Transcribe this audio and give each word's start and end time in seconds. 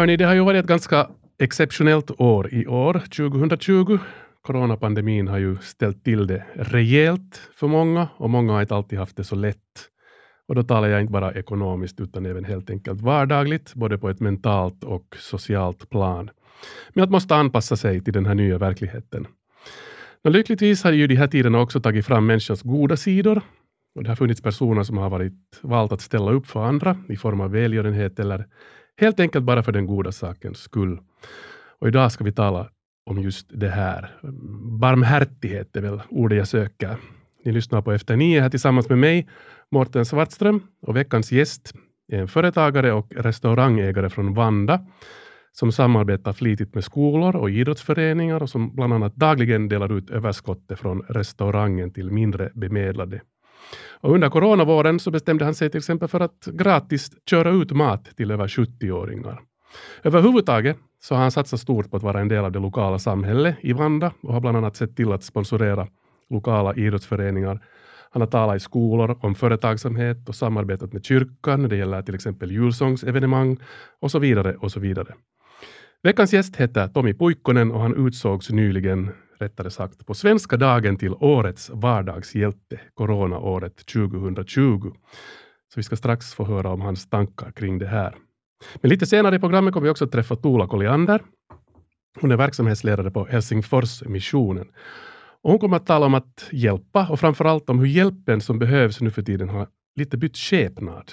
Hörni, 0.00 0.16
det 0.16 0.24
har 0.24 0.34
ju 0.34 0.40
varit 0.40 0.60
ett 0.60 0.66
ganska 0.66 1.08
exceptionellt 1.38 2.10
år 2.20 2.54
i 2.54 2.66
år, 2.66 3.02
2020. 3.16 3.98
Coronapandemin 4.42 5.28
har 5.28 5.38
ju 5.38 5.56
ställt 5.58 6.04
till 6.04 6.26
det 6.26 6.44
rejält 6.54 7.40
för 7.56 7.66
många 7.66 8.08
och 8.16 8.30
många 8.30 8.52
har 8.52 8.60
inte 8.60 8.74
alltid 8.74 8.98
haft 8.98 9.16
det 9.16 9.24
så 9.24 9.36
lätt. 9.36 9.56
Och 10.48 10.54
då 10.54 10.62
talar 10.62 10.88
jag 10.88 11.00
inte 11.00 11.12
bara 11.12 11.32
ekonomiskt 11.32 12.00
utan 12.00 12.26
även 12.26 12.44
helt 12.44 12.70
enkelt 12.70 13.00
vardagligt, 13.00 13.74
både 13.74 13.98
på 13.98 14.10
ett 14.10 14.20
mentalt 14.20 14.84
och 14.84 15.16
socialt 15.18 15.90
plan. 15.90 16.30
Men 16.92 17.04
att 17.04 17.10
måste 17.10 17.36
anpassa 17.36 17.76
sig 17.76 18.04
till 18.04 18.12
den 18.12 18.26
här 18.26 18.34
nya 18.34 18.58
verkligheten. 18.58 19.26
Men 20.24 20.32
lyckligtvis 20.32 20.84
har 20.84 20.92
ju 20.92 21.06
de 21.06 21.16
här 21.16 21.26
tiderna 21.26 21.60
också 21.60 21.80
tagit 21.80 22.06
fram 22.06 22.26
människans 22.26 22.62
goda 22.62 22.96
sidor. 22.96 23.42
Och 23.94 24.02
det 24.02 24.08
har 24.08 24.16
funnits 24.16 24.42
personer 24.42 24.82
som 24.82 24.98
har 24.98 25.10
varit 25.10 25.58
valt 25.62 25.92
att 25.92 26.00
ställa 26.00 26.30
upp 26.30 26.46
för 26.46 26.64
andra 26.64 26.96
i 27.08 27.16
form 27.16 27.40
av 27.40 27.50
välgörenhet 27.50 28.18
eller 28.18 28.46
helt 28.96 29.20
enkelt 29.20 29.44
bara 29.44 29.62
för 29.62 29.72
den 29.72 29.86
goda 29.86 30.12
sakens 30.12 30.58
skull. 30.58 31.00
Och 31.78 31.88
idag 31.88 32.12
ska 32.12 32.24
vi 32.24 32.32
tala 32.32 32.70
om 33.06 33.22
just 33.22 33.46
det 33.50 33.68
här. 33.68 34.18
Barmhärtighet 34.80 35.76
är 35.76 35.80
väl 35.80 36.02
ordet 36.08 36.38
jag 36.38 36.48
söker. 36.48 36.96
Ni 37.44 37.52
lyssnar 37.52 37.82
på 37.82 37.92
Efter 37.92 38.16
nio 38.16 38.40
här 38.40 38.50
tillsammans 38.50 38.88
med 38.88 38.98
mig, 38.98 39.28
Mårten 39.70 40.06
Svartström, 40.06 40.62
och 40.82 40.96
veckans 40.96 41.32
gäst 41.32 41.72
är 42.12 42.18
en 42.18 42.28
företagare 42.28 42.92
och 42.92 43.12
restaurangägare 43.16 44.10
från 44.10 44.34
Vanda 44.34 44.86
som 45.52 45.72
samarbetar 45.72 46.32
flitigt 46.32 46.74
med 46.74 46.84
skolor 46.84 47.36
och 47.36 47.50
idrottsföreningar 47.50 48.42
och 48.42 48.50
som 48.50 48.74
bland 48.74 48.92
annat 48.92 49.16
dagligen 49.16 49.68
delar 49.68 49.92
ut 49.92 50.10
överskottet 50.10 50.78
från 50.78 51.02
restaurangen 51.02 51.92
till 51.92 52.10
mindre 52.10 52.50
bemedlade. 52.54 53.20
Och 54.00 54.14
under 54.14 54.28
coronavåren 54.28 55.00
så 55.00 55.10
bestämde 55.10 55.44
han 55.44 55.54
sig 55.54 55.70
till 55.70 55.78
exempel 55.78 56.08
för 56.08 56.20
att 56.20 56.48
gratis 56.52 57.10
köra 57.30 57.50
ut 57.50 57.72
mat 57.72 58.16
till 58.16 58.30
över 58.30 58.46
70-åringar. 58.46 59.40
Överhuvudtaget 60.02 60.76
så 61.02 61.14
har 61.14 61.22
han 61.22 61.30
satsat 61.30 61.60
stort 61.60 61.90
på 61.90 61.96
att 61.96 62.02
vara 62.02 62.20
en 62.20 62.28
del 62.28 62.44
av 62.44 62.52
det 62.52 62.58
lokala 62.58 62.98
samhället 62.98 63.56
i 63.60 63.72
Vanda 63.72 64.12
och 64.22 64.32
har 64.32 64.40
bland 64.40 64.56
annat 64.56 64.76
sett 64.76 64.96
till 64.96 65.12
att 65.12 65.22
sponsorera 65.22 65.88
lokala 66.30 66.74
idrottsföreningar. 66.74 67.60
Han 68.12 68.22
har 68.22 68.26
talat 68.26 68.56
i 68.56 68.60
skolor 68.60 69.18
om 69.20 69.34
företagsamhet 69.34 70.28
och 70.28 70.34
samarbetat 70.34 70.92
med 70.92 71.04
kyrkan 71.04 71.62
när 71.62 71.68
det 71.68 71.76
gäller 71.76 72.02
till 72.02 72.14
exempel 72.14 72.50
julsångsevenemang 72.50 73.58
och 74.00 74.10
så 74.10 74.18
vidare 74.18 74.54
och 74.54 74.72
så 74.72 74.80
vidare. 74.80 75.14
Veckans 76.02 76.32
gäst 76.32 76.56
heter 76.56 76.88
Tommy 76.88 77.14
Puikkonen 77.14 77.72
och 77.72 77.80
han 77.80 78.06
utsågs 78.06 78.50
nyligen, 78.50 79.10
rättare 79.40 79.70
sagt 79.70 80.06
på 80.06 80.14
svenska 80.14 80.56
dagen 80.56 80.96
till 80.96 81.14
årets 81.14 81.70
vardagshjälte, 81.70 82.80
coronaåret 82.94 83.86
2020. 83.86 84.92
Så 85.74 85.76
vi 85.76 85.82
ska 85.82 85.96
strax 85.96 86.34
få 86.34 86.44
höra 86.44 86.70
om 86.70 86.80
hans 86.80 87.10
tankar 87.10 87.50
kring 87.50 87.78
det 87.78 87.86
här. 87.86 88.14
Men 88.80 88.88
lite 88.88 89.06
senare 89.06 89.36
i 89.36 89.38
programmet 89.38 89.74
kommer 89.74 89.84
vi 89.84 89.90
också 89.90 90.06
träffa 90.06 90.36
Tuula 90.36 90.66
Colliander. 90.66 91.22
Hon 92.20 92.32
är 92.32 92.36
verksamhetsledare 92.36 93.10
på 93.10 93.24
Helsingforsmissionen. 93.24 94.68
Och 95.42 95.50
hon 95.50 95.58
kommer 95.58 95.76
att 95.76 95.86
tala 95.86 96.06
om 96.06 96.14
att 96.14 96.48
hjälpa 96.52 97.08
och 97.08 97.20
framförallt 97.20 97.70
om 97.70 97.78
hur 97.78 97.86
hjälpen 97.86 98.40
som 98.40 98.58
behövs 98.58 99.00
nu 99.00 99.10
för 99.10 99.22
tiden 99.22 99.48
har 99.48 99.68
lite 99.96 100.16
bytt 100.16 100.36
skepnad. 100.36 101.12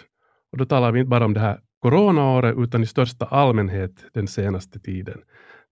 Och 0.52 0.58
då 0.58 0.66
talar 0.66 0.91
vi 0.91 1.00
inte 1.00 1.09
bara 1.09 1.25
om 1.25 1.34
det 1.34 1.39
här 1.39 1.59
coronaåret 1.80 2.56
utan 2.58 2.84
i 2.84 2.86
största 2.86 3.25
allmänhet 3.25 4.06
den 4.14 4.28
senaste 4.28 4.80
tiden. 4.80 5.22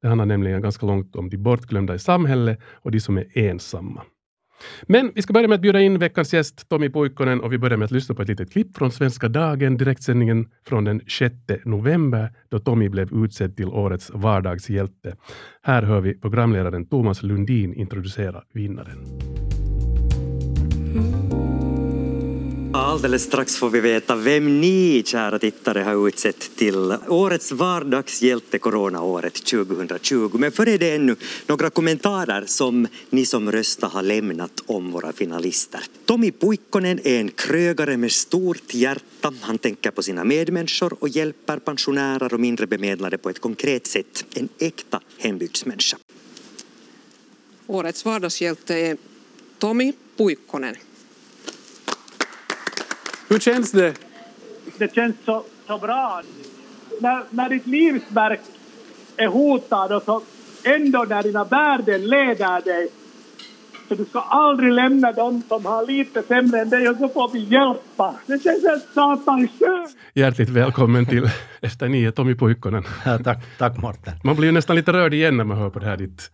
Det 0.05 0.09
handlar 0.09 0.25
nämligen 0.25 0.61
ganska 0.61 0.85
långt 0.85 1.15
om 1.15 1.29
de 1.29 1.37
bortglömda 1.37 1.95
i 1.95 1.99
samhället 1.99 2.59
och 2.73 2.91
de 2.91 2.99
som 2.99 3.17
är 3.17 3.37
ensamma. 3.37 4.01
Men 4.83 5.11
vi 5.15 5.21
ska 5.21 5.33
börja 5.33 5.47
med 5.47 5.55
att 5.55 5.61
bjuda 5.61 5.81
in 5.81 5.99
veckans 5.99 6.33
gäst 6.33 6.69
Tommy 6.69 6.89
Puikkonen 6.89 7.41
och 7.41 7.53
vi 7.53 7.57
börjar 7.57 7.77
med 7.77 7.85
att 7.85 7.91
lyssna 7.91 8.15
på 8.15 8.21
ett 8.21 8.27
litet 8.27 8.51
klipp 8.51 8.77
från 8.77 8.91
Svenska 8.91 9.27
Dagen, 9.27 9.77
direktsändningen 9.77 10.47
från 10.67 10.83
den 10.83 11.01
6 11.07 11.35
november 11.65 12.33
då 12.49 12.59
Tommy 12.59 12.89
blev 12.89 13.13
utsedd 13.13 13.55
till 13.55 13.67
årets 13.67 14.11
vardagshjälte. 14.13 15.15
Här 15.61 15.83
hör 15.83 16.01
vi 16.01 16.19
programledaren 16.19 16.85
Thomas 16.85 17.23
Lundin 17.23 17.73
introducera 17.73 18.43
vinnaren. 18.53 18.97
Alldeles 22.95 23.23
strax 23.23 23.55
får 23.55 23.69
vi 23.69 23.79
veta 23.79 24.15
vem 24.15 24.61
ni, 24.61 25.03
kära 25.05 25.39
tittare, 25.39 25.79
har 25.79 26.07
utsett 26.07 26.55
till 26.55 26.95
årets 27.07 27.51
vardagshjälte 27.51 28.59
coronaåret 28.59 29.33
2020. 29.33 30.37
Men 30.37 30.51
före 30.51 30.77
det 30.77 30.95
ännu 30.95 31.15
några 31.47 31.69
kommentarer 31.69 32.43
som 32.47 32.87
ni 33.09 33.25
som 33.25 33.51
röstar 33.51 33.89
har 33.89 34.01
lämnat 34.01 34.63
om 34.65 34.91
våra 34.91 35.13
finalister. 35.13 35.79
Tommy 36.05 36.31
Puikkonen 36.31 36.99
är 37.03 37.19
en 37.19 37.31
krögare 37.31 37.97
med 37.97 38.11
stort 38.11 38.73
hjärta. 38.73 39.33
Han 39.41 39.57
tänker 39.57 39.91
på 39.91 40.03
sina 40.03 40.23
medmänniskor 40.23 40.97
och 40.99 41.09
hjälper 41.09 41.59
pensionärer 41.59 42.33
och 42.33 42.39
mindre 42.39 42.67
bemedlade 42.67 43.17
på 43.17 43.29
ett 43.29 43.39
konkret 43.39 43.87
sätt. 43.87 44.25
En 44.35 44.49
äkta 44.59 44.99
hembygdsmänniska. 45.17 45.97
Årets 47.67 48.05
vardagshjälte 48.05 48.75
är 48.75 48.97
Tommy 49.59 49.93
Puikkonen. 50.17 50.75
Hur 53.27 53.39
känns 53.39 53.71
det? 53.71 53.93
Det 54.77 54.95
känns 54.95 55.15
så, 55.25 55.43
så 55.67 55.77
bra. 55.77 56.21
När, 57.01 57.23
när 57.29 57.49
ditt 57.49 57.67
livsverk 57.67 58.41
är 59.17 59.27
hotad 59.27 59.91
och 59.91 60.03
så 60.03 60.21
ändå 60.63 61.05
när 61.09 61.23
dina 61.23 61.43
värden 61.43 62.07
leder 62.07 62.61
dig 62.61 62.89
så 63.87 63.95
du 63.95 64.05
ska 64.05 64.19
aldrig 64.19 64.73
lämna 64.73 65.11
dem 65.11 65.43
som 65.47 65.65
har 65.65 65.85
lite 65.85 66.23
sämre 66.23 66.59
än 66.61 66.69
dig 66.69 66.89
och 66.89 66.97
så 66.97 67.09
får 67.09 67.31
vi 67.33 67.39
hjälpa. 67.39 68.15
Det 68.25 68.43
känns 68.43 68.63
helt 68.63 68.85
satans 68.93 69.51
skönt. 69.59 69.97
Hjärtligt 70.13 70.49
välkommen 70.49 71.05
till 71.05 71.29
Efter 71.61 71.87
nio, 71.87 72.11
Tommy 72.11 72.35
Puikkonen. 72.35 72.83
Ja, 73.05 73.17
tack, 73.17 73.37
tack 73.57 73.77
Morten. 73.77 74.13
Man 74.23 74.35
blir 74.35 74.45
ju 74.45 74.51
nästan 74.51 74.75
lite 74.75 74.93
rörd 74.93 75.13
igen 75.13 75.37
när 75.37 75.43
man 75.43 75.57
hör 75.57 75.69
på 75.69 75.79
det 75.79 75.85
här 75.85 75.97
ditt, 75.97 76.31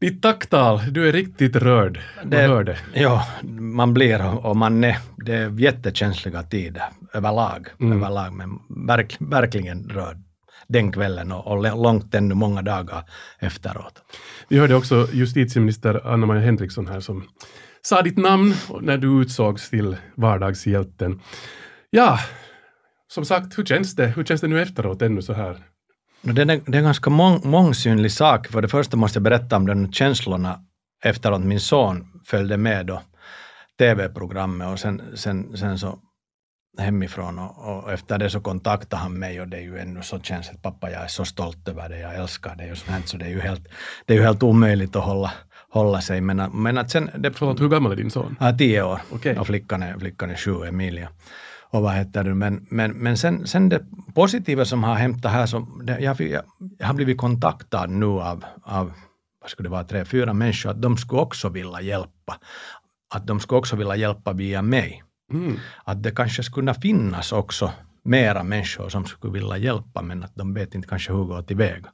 ditt 0.00 0.22
tacktal. 0.22 0.80
Du 0.90 1.08
är 1.08 1.12
riktigt 1.12 1.56
rörd. 1.56 2.00
Man 2.24 2.32
hör 2.32 2.64
det. 2.64 2.78
Ja, 2.94 3.26
man 3.58 3.94
blir 3.94 4.46
och 4.46 4.56
man 4.56 4.84
är, 4.84 4.98
det 5.16 5.34
är 5.34 5.60
jättekänsliga 5.60 6.42
tider 6.42 6.82
överlag, 7.14 7.68
Mm. 7.80 7.98
överlag 8.02 8.32
men 8.32 8.58
verk, 8.86 9.16
verkligen 9.20 9.88
rörd 9.88 10.16
den 10.68 10.92
kvällen 10.92 11.32
och, 11.32 11.46
och 11.46 11.82
långt 11.82 12.14
ännu 12.14 12.34
många 12.34 12.62
dagar 12.62 13.04
efteråt. 13.38 14.02
Vi 14.48 14.58
hörde 14.58 14.74
också 14.74 15.08
justitieminister 15.12 16.06
Anna-Maja 16.06 16.40
Henriksson 16.40 16.86
här 16.86 17.00
som 17.00 17.24
sa 17.82 18.02
ditt 18.02 18.18
namn 18.18 18.54
när 18.80 18.98
du 18.98 19.22
utsågs 19.22 19.70
till 19.70 19.96
vardagshjälten. 20.14 21.20
Ja, 21.90 22.18
som 23.08 23.24
sagt, 23.24 23.58
hur 23.58 23.64
känns 23.64 23.96
det? 23.96 24.06
Hur 24.06 24.24
känns 24.24 24.40
det 24.40 24.48
nu 24.48 24.62
efteråt 24.62 25.02
ännu 25.02 25.22
så 25.22 25.32
här? 25.32 25.56
Det, 26.22 26.42
är, 26.42 26.46
det 26.46 26.52
är 26.52 26.76
en 26.78 26.84
ganska 26.84 27.10
mång, 27.10 27.40
mångsynlig 27.44 28.12
sak. 28.12 28.46
För 28.48 28.62
det 28.62 28.68
första 28.68 28.96
måste 28.96 29.16
jag 29.16 29.22
berätta 29.22 29.56
om 29.56 29.66
de 29.66 29.92
känslorna 29.92 30.60
efter 31.04 31.32
att 31.32 31.40
min 31.40 31.60
son 31.60 32.06
följde 32.26 32.56
med 32.56 32.86
då 32.86 33.02
tv-programmet 33.78 34.68
och 34.68 34.78
sen, 34.78 35.02
sen, 35.14 35.56
sen 35.56 35.78
så 35.78 35.98
hemifrån 36.78 37.38
och, 37.38 37.58
och 37.84 37.92
efter 37.92 38.18
det 38.18 38.30
så 38.30 38.40
kontaktade 38.40 39.02
han 39.02 39.18
mig 39.18 39.40
och 39.40 39.48
det 39.48 39.56
är 39.56 39.60
ju 39.60 39.78
ännu 39.78 40.02
så 40.02 40.20
känns 40.20 40.48
det 40.50 40.62
pappa 40.62 40.90
jag 40.90 41.02
är 41.02 41.06
så 41.08 41.24
stolt 41.24 41.68
över 41.68 41.88
det, 41.88 41.98
jag 41.98 42.14
älskar 42.14 42.56
det 42.56 42.70
och 42.72 42.78
sånt 42.78 43.08
så 43.08 43.16
det 43.16 43.24
är 43.24 43.28
ju 43.30 43.40
helt, 43.40 43.68
det 44.06 44.12
är 44.14 44.18
ju 44.18 44.22
helt 44.24 44.42
omöjligt 44.42 44.96
att 44.96 45.04
hålla, 45.04 45.32
hålla 45.70 46.00
sig 46.00 46.20
men, 46.20 46.40
att- 46.40 46.52
men 46.54 46.78
att 46.78 46.90
sen, 46.90 47.10
det, 47.18 47.32
Förlåt, 47.32 47.60
hur 47.60 47.68
gammal 47.68 47.92
är 47.92 47.96
din 47.96 48.10
son? 48.10 48.36
Ja, 48.40 48.52
tio 48.58 48.82
år. 48.82 49.00
Okej. 49.12 49.38
Och 49.38 49.46
flickan 49.46 49.82
är, 49.82 49.98
flickan 49.98 50.30
är 50.30 50.36
sju, 50.36 50.64
Emilia. 50.64 51.08
Och 51.72 51.82
vad 51.82 51.92
heter 51.94 52.24
det, 52.24 52.34
men, 52.34 52.66
men, 52.70 52.90
men 52.92 53.16
sen, 53.16 53.46
sen 53.46 53.68
det 53.68 53.84
positiva 54.14 54.64
som 54.64 54.84
har 54.84 54.94
hämtat 54.94 55.32
här, 55.32 55.46
så 55.46 55.66
det, 55.82 56.00
jag, 56.00 56.20
jag, 56.20 56.42
jag 56.78 56.86
har 56.86 56.94
blivit 56.94 57.18
kontaktad 57.18 57.86
nu 57.90 58.06
av, 58.06 58.44
av 58.62 58.92
vad 59.40 59.50
skulle 59.50 59.68
det 59.68 59.70
vara, 59.72 59.84
tre, 59.84 60.04
fyra 60.04 60.32
människor, 60.32 60.70
att 60.70 60.82
de 60.82 60.96
skulle 60.96 61.20
också 61.22 61.48
vilja 61.48 61.80
hjälpa. 61.80 62.38
Att 63.14 63.26
de 63.26 63.40
skulle 63.40 63.58
också 63.58 63.76
vilja 63.76 63.96
hjälpa 63.96 64.32
via 64.32 64.62
mig. 64.62 65.02
Mm. 65.32 65.56
Att 65.84 66.02
det 66.02 66.10
kanske 66.10 66.42
skulle 66.42 66.74
finnas 66.74 67.32
också 67.32 67.72
mera 68.02 68.42
människor 68.42 68.88
som 68.88 69.04
skulle 69.04 69.32
vilja 69.32 69.56
hjälpa, 69.56 70.02
men 70.02 70.22
att 70.22 70.34
de 70.34 70.54
vet 70.54 70.74
inte 70.74 70.88
kanske 70.88 71.12
hur 71.12 71.24
gå 71.24 71.42
tillväga. 71.42 71.88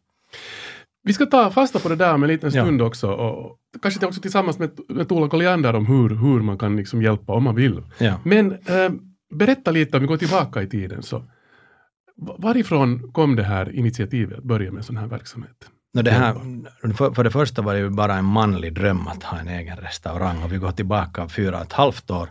Vi 1.02 1.12
ska 1.12 1.26
ta 1.26 1.50
fasta 1.50 1.78
på 1.78 1.88
det 1.88 1.96
där 1.96 2.16
med 2.16 2.30
en 2.30 2.34
liten 2.34 2.50
Ja. 2.54 2.62
stund 2.64 2.82
också. 2.82 3.10
Och 3.10 3.56
kanske 3.82 4.06
också 4.06 4.20
tillsammans 4.20 4.58
med, 4.58 4.70
med 4.88 5.08
Tuula 5.08 5.28
Colliander 5.28 5.74
om 5.74 5.86
hur, 5.86 6.08
hur 6.08 6.40
man 6.40 6.58
kan 6.58 6.76
liksom 6.76 7.02
hjälpa 7.02 7.32
om 7.32 7.44
man 7.44 7.54
vill. 7.54 7.82
Ja. 7.98 8.20
Men 8.24 8.52
eh, 8.52 8.90
berätta 9.34 9.70
lite, 9.70 9.96
om 9.96 10.00
vi 10.00 10.06
går 10.06 10.16
tillbaka 10.16 10.62
i 10.62 10.66
tiden. 10.66 11.02
Så, 11.02 11.18
va- 12.16 12.36
varifrån 12.38 13.12
kom 13.12 13.36
det 13.36 13.42
här 13.42 13.72
initiativet 13.72 14.38
att 14.38 14.44
börja 14.44 14.72
med 14.72 14.84
sån 14.84 14.96
här 14.96 15.06
verksamhet? 15.06 15.70
No 15.94 16.02
det 16.02 16.10
här, 16.10 16.34
för, 16.94 17.10
för 17.14 17.24
det 17.24 17.30
första 17.30 17.62
var 17.62 17.74
det 17.74 17.80
ju 17.80 17.90
bara 17.90 18.14
en 18.14 18.24
manlig 18.24 18.74
dröm 18.74 19.06
att 19.06 19.22
ha 19.22 19.38
en 19.38 19.48
egen 19.48 19.76
restaurang 19.76 20.42
och 20.42 20.52
vi 20.52 20.56
går 20.56 20.72
tillbaka 20.72 21.28
fyra 21.28 21.56
och 21.56 21.62
ett 21.62 21.72
halvt 21.72 22.10
år. 22.10 22.28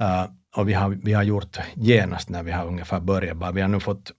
Uh, 0.00 0.24
och 0.56 0.68
vi 0.68 0.72
har, 0.72 0.88
vi 0.88 1.12
har 1.12 1.22
gjort 1.22 1.58
genast 1.74 2.28
när 2.28 2.42
vi 2.42 2.52
har 2.52 2.66
ungefär 2.66 3.00
börjat, 3.00 3.36
bara 3.36 3.52
vi 3.52 3.60
har 3.60 3.68
nu 3.68 3.80
fått 3.80 4.12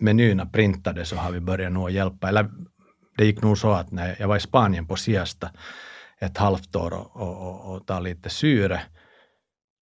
menyerna 0.00 0.46
printade 0.46 1.04
så 1.04 1.16
har 1.16 1.32
vi 1.32 1.40
börjat 1.40 1.72
nog 1.72 1.90
hjälpa. 1.90 2.28
Eller 2.28 2.50
det 3.16 3.24
gick 3.24 3.42
nog 3.42 3.58
så 3.58 3.70
att 3.72 3.90
när 3.90 4.16
jag 4.20 4.28
var 4.28 4.36
i 4.36 4.40
Spanien 4.40 4.86
på 4.86 4.96
siesta 4.96 5.50
ett 6.20 6.38
halvt 6.38 6.76
år 6.76 6.92
och, 6.92 7.16
och, 7.16 7.48
och, 7.48 7.74
och 7.74 7.86
ta 7.86 8.00
lite 8.00 8.30
syre 8.30 8.80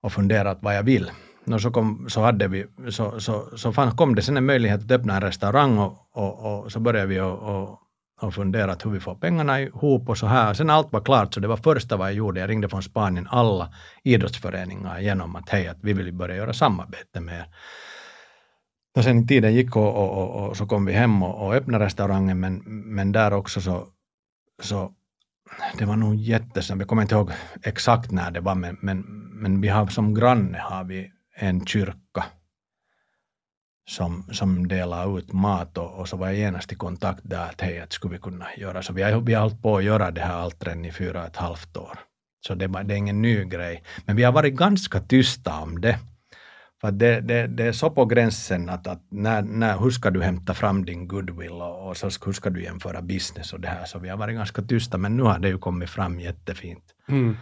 och 0.02 0.12
funderat 0.12 0.58
vad 0.62 0.76
jag 0.76 0.82
vill 0.82 1.10
no, 1.44 1.58
så, 1.58 1.70
kom, 1.70 2.06
så, 2.08 2.20
hade 2.20 2.48
vi, 2.48 2.66
så, 2.90 3.20
så, 3.20 3.48
så 3.56 3.72
fan, 3.72 3.96
kom 3.96 4.14
det 4.14 4.22
sen 4.22 4.36
en 4.36 4.46
möjlighet 4.46 4.84
att 4.84 4.90
öppna 4.90 5.14
en 5.14 5.20
restaurang 5.20 5.78
och, 5.78 6.08
och, 6.12 6.64
och 6.64 6.72
så 6.72 6.80
började 6.80 7.06
vi 7.06 7.20
och, 7.20 7.38
och, 7.38 7.78
och 8.20 8.34
fundera 8.34 8.76
hur 8.84 8.90
vi 8.90 9.00
får 9.00 9.14
pengarna 9.14 9.60
ihop 9.60 10.08
och 10.08 10.18
så 10.18 10.26
här. 10.26 10.54
Sen 10.54 10.70
allt 10.70 10.92
var 10.92 11.00
klart, 11.00 11.34
så 11.34 11.40
det 11.40 11.48
var 11.48 11.56
första 11.56 11.96
vad 11.96 12.08
jag 12.08 12.14
gjorde. 12.14 12.40
Jag 12.40 12.50
ringde 12.50 12.68
från 12.68 12.82
Spanien 12.82 13.28
alla 13.30 13.72
idrottsföreningar 14.02 15.00
genom 15.00 15.36
att 15.36 15.48
hej, 15.48 15.68
att 15.68 15.78
vi 15.82 15.92
vill 15.92 16.12
börja 16.12 16.36
göra 16.36 16.52
samarbete 16.52 17.20
med 17.20 17.38
er. 17.38 17.46
Och 18.96 19.04
sen 19.04 19.26
tiden 19.26 19.54
gick 19.54 19.76
och, 19.76 19.96
och, 19.96 20.18
och, 20.18 20.48
och, 20.48 20.56
så 20.56 20.66
kom 20.66 20.84
vi 20.84 20.92
hem 20.92 21.22
och, 21.22 21.46
och 21.46 21.54
öppnade 21.54 21.84
restaurangen, 21.84 22.40
men, 22.40 22.62
men 22.66 23.12
där 23.12 23.32
också 23.32 23.60
så, 23.60 23.86
så 24.62 24.92
det 25.78 25.84
var 25.84 25.96
nog 25.96 26.14
jättesnabbt. 26.14 26.80
Jag 26.80 26.88
kommer 26.88 27.02
inte 27.02 27.14
ihåg 27.14 27.30
exakt 27.62 28.10
när 28.10 28.30
det 28.30 28.40
var, 28.40 28.54
men, 28.54 28.76
men, 28.80 29.00
men 29.32 29.60
vi 29.60 29.68
har 29.68 29.86
som 29.86 30.14
granne 30.14 30.58
har 30.58 30.84
vi 30.84 31.10
en 31.34 31.66
kyrka 31.66 32.24
som, 33.86 34.22
som 34.32 34.68
delar 34.68 35.18
ut 35.18 35.32
mat 35.32 35.78
och, 35.78 35.94
och, 35.94 36.08
så 36.08 36.16
var 36.16 36.26
jag 36.26 36.36
genast 36.36 36.72
i 36.72 36.76
kontakt 36.76 37.20
där 37.22 37.48
att 37.50 37.60
hej, 37.60 37.80
att 37.80 37.92
skulle 37.92 38.12
vi 38.12 38.18
kunna 38.18 38.46
göra 38.56 38.82
så. 38.82 38.92
Vi 38.92 39.02
har, 39.02 39.20
vi 39.20 39.34
har 39.34 39.42
hållit 39.42 39.62
på 39.62 39.76
att 39.76 39.84
göra 39.84 40.10
det 40.10 40.20
här 40.20 40.34
allt 40.34 40.66
redan 40.66 40.84
i 40.84 40.92
fyra 40.92 41.20
och 41.20 41.26
ett 41.26 41.36
halvt 41.36 41.76
år. 41.76 41.98
Så 42.46 42.54
det, 42.54 42.66
det 42.66 42.94
är 42.94 42.98
ingen 42.98 43.22
ny 43.22 43.44
grej. 43.44 43.82
Men 44.04 44.16
vi 44.16 44.22
har 44.22 44.32
varit 44.32 44.54
ganska 44.54 45.00
tysta 45.00 45.60
om 45.60 45.80
det. 45.80 45.98
För 46.80 46.92
det, 46.92 47.20
det, 47.20 47.46
det 47.46 47.64
är 47.64 47.72
så 47.72 47.90
på 47.90 48.04
gränsen 48.04 48.68
att, 48.68 48.86
att 48.86 49.02
när, 49.10 49.42
när, 49.42 49.78
hur 49.78 49.90
ska 49.90 50.10
du 50.10 50.22
hämta 50.22 50.54
fram 50.54 50.84
din 50.84 51.08
goodwill 51.08 51.52
och, 51.52 51.88
och 51.88 51.96
så 51.96 52.10
hur 52.24 52.32
ska 52.32 52.50
du 52.50 52.62
jämföra 52.62 53.02
business 53.02 53.52
och 53.52 53.60
det 53.60 53.68
här. 53.68 53.84
Så 53.84 53.98
vi 53.98 54.08
har 54.08 54.16
varit 54.16 54.34
ganska 54.34 54.62
tysta 54.62 54.98
men 54.98 55.16
nu 55.16 55.22
har 55.22 55.38
det 55.38 55.48
ju 55.48 55.58
kommit 55.58 55.90
fram 55.90 56.20
jättefint. 56.20 56.84
Mm. 57.08 57.36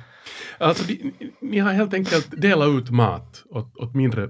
Alltså, 0.59 0.85
ni, 0.89 1.13
ni 1.41 1.59
har 1.59 1.73
helt 1.73 1.95
enkelt 1.95 2.41
delat 2.41 2.69
ut 2.69 2.91
mat 2.91 3.45
åt, 3.51 3.77
åt 3.77 3.95
mindre 3.95 4.29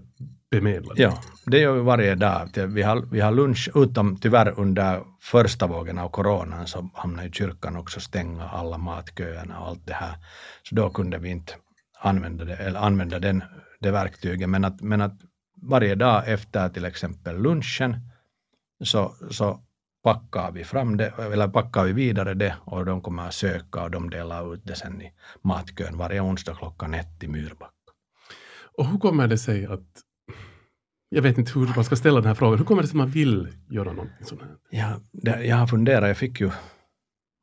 bemedlade? 0.51 1.03
Ja, 1.03 1.23
det 1.47 1.59
gör 1.59 1.75
vi 1.75 1.81
varje 1.81 2.15
dag. 2.15 2.49
Vi 2.69 2.83
har, 2.83 3.03
vi 3.11 3.21
har 3.21 3.33
lunch, 3.33 3.71
utom 3.75 4.17
tyvärr 4.17 4.61
under 4.61 5.03
första 5.21 5.67
vågen 5.67 5.99
av 5.99 6.09
coronan 6.09 6.67
så 6.67 6.91
hamnade 6.95 7.33
kyrkan 7.33 7.77
också 7.77 8.01
stänga 8.01 8.49
alla 8.49 8.79
matköerna 8.79 9.61
och 9.61 9.67
allt 9.67 9.87
det 9.87 9.95
här. 9.95 10.15
Så 10.63 10.75
då 10.75 10.91
kunde 10.91 11.19
vi 11.19 11.31
inte 11.31 11.53
använda, 12.01 12.45
det, 12.45 12.57
eller 12.57 12.81
använda 12.81 13.19
den 13.19 13.45
det 13.81 13.91
verktyget. 13.91 14.49
Men 14.49 14.65
att, 14.65 14.81
men 14.81 15.01
att 15.01 15.21
varje 15.63 15.95
dag 15.95 16.29
efter 16.29 16.69
till 16.69 16.85
exempel 16.85 17.43
lunchen 17.43 17.97
så, 18.85 19.15
så 19.31 19.61
packar 20.03 20.53
vi 20.53 20.65
fram 20.65 20.97
det, 20.97 21.13
eller 21.19 21.49
packar 21.49 21.85
vi 21.85 21.93
vidare 21.93 22.35
det 22.35 22.57
och 22.65 22.85
de 22.85 23.03
kommer 23.03 23.27
att 23.29 23.35
söka 23.35 23.83
och 23.83 23.91
de 23.91 24.11
delar 24.11 24.55
ut 24.55 24.61
det 24.65 24.75
sen 24.75 25.03
i 25.03 25.13
matkön 25.43 25.99
varje 25.99 26.21
onsdag 26.21 26.55
klockan 26.55 26.95
ett 26.95 27.23
i 27.23 27.29
Myrbacka. 27.29 27.73
Och 28.79 28.87
hur 28.87 28.99
kommer 28.99 29.29
det 29.29 29.39
sig 29.39 29.67
att, 29.67 29.87
jag 31.09 31.23
vet 31.23 31.39
inte 31.39 31.53
hur 31.53 31.75
man 31.77 31.85
ska 31.85 31.97
ställa 31.97 32.21
den 32.21 32.29
här 32.29 32.35
frågan, 32.35 32.59
hur 32.59 32.65
kommer 32.65 32.83
det 32.83 32.89
sig 32.89 32.95
att 32.95 32.99
man 32.99 33.11
vill 33.11 33.49
göra 33.71 33.93
någonting 33.93 34.27
sånt 34.27 34.41
här? 34.43 34.57
Ja, 34.71 35.01
det, 35.13 35.45
jag 35.45 35.57
har 35.57 35.67
funderat, 35.67 36.09
jag 36.09 36.17
fick 36.17 36.41
ju, 36.41 36.51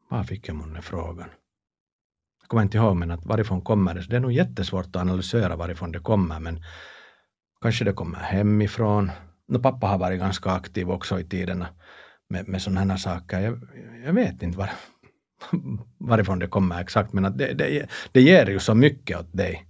var 0.09 0.23
fick 0.23 0.47
jag 0.47 0.56
månne 0.56 0.81
frågan? 0.81 1.29
kommer 2.50 2.63
inte 2.63 2.77
ihåg, 2.77 2.95
men 2.95 3.11
att 3.11 3.25
varifrån 3.25 3.61
kommer 3.61 3.94
det? 3.94 4.06
Det 4.09 4.15
är 4.15 4.19
nog 4.19 4.31
jättesvårt 4.31 4.85
att 4.85 4.95
analysera 4.95 5.56
varifrån 5.56 5.91
det 5.91 6.00
kommer, 6.00 6.39
men 6.39 6.63
kanske 7.61 7.85
det 7.85 7.94
kommer 7.94 8.19
hemifrån. 8.19 9.11
No, 9.47 9.59
pappa 9.59 9.88
har 9.88 9.97
varit 9.97 10.19
ganska 10.19 10.51
aktiv 10.51 10.89
också 10.89 11.19
i 11.19 11.23
tiderna 11.23 11.67
med, 12.30 12.48
med 12.48 12.62
sådana 12.62 12.92
här 12.92 12.98
saker. 12.98 13.40
Jag, 13.40 13.60
jag 14.06 14.14
vet 14.14 14.44
inte 14.44 14.58
var, 14.58 14.70
varifrån 15.98 16.40
det 16.40 16.48
kommer 16.48 16.81
exakt, 16.81 17.14
men 17.14 17.26
att 17.26 17.38
det, 17.38 17.54
det, 17.54 17.90
det 18.12 18.22
ger 18.22 18.46
ju 18.46 18.60
så 18.60 18.76
mycket 18.76 19.20
åt 19.20 19.38
dig 19.38 19.66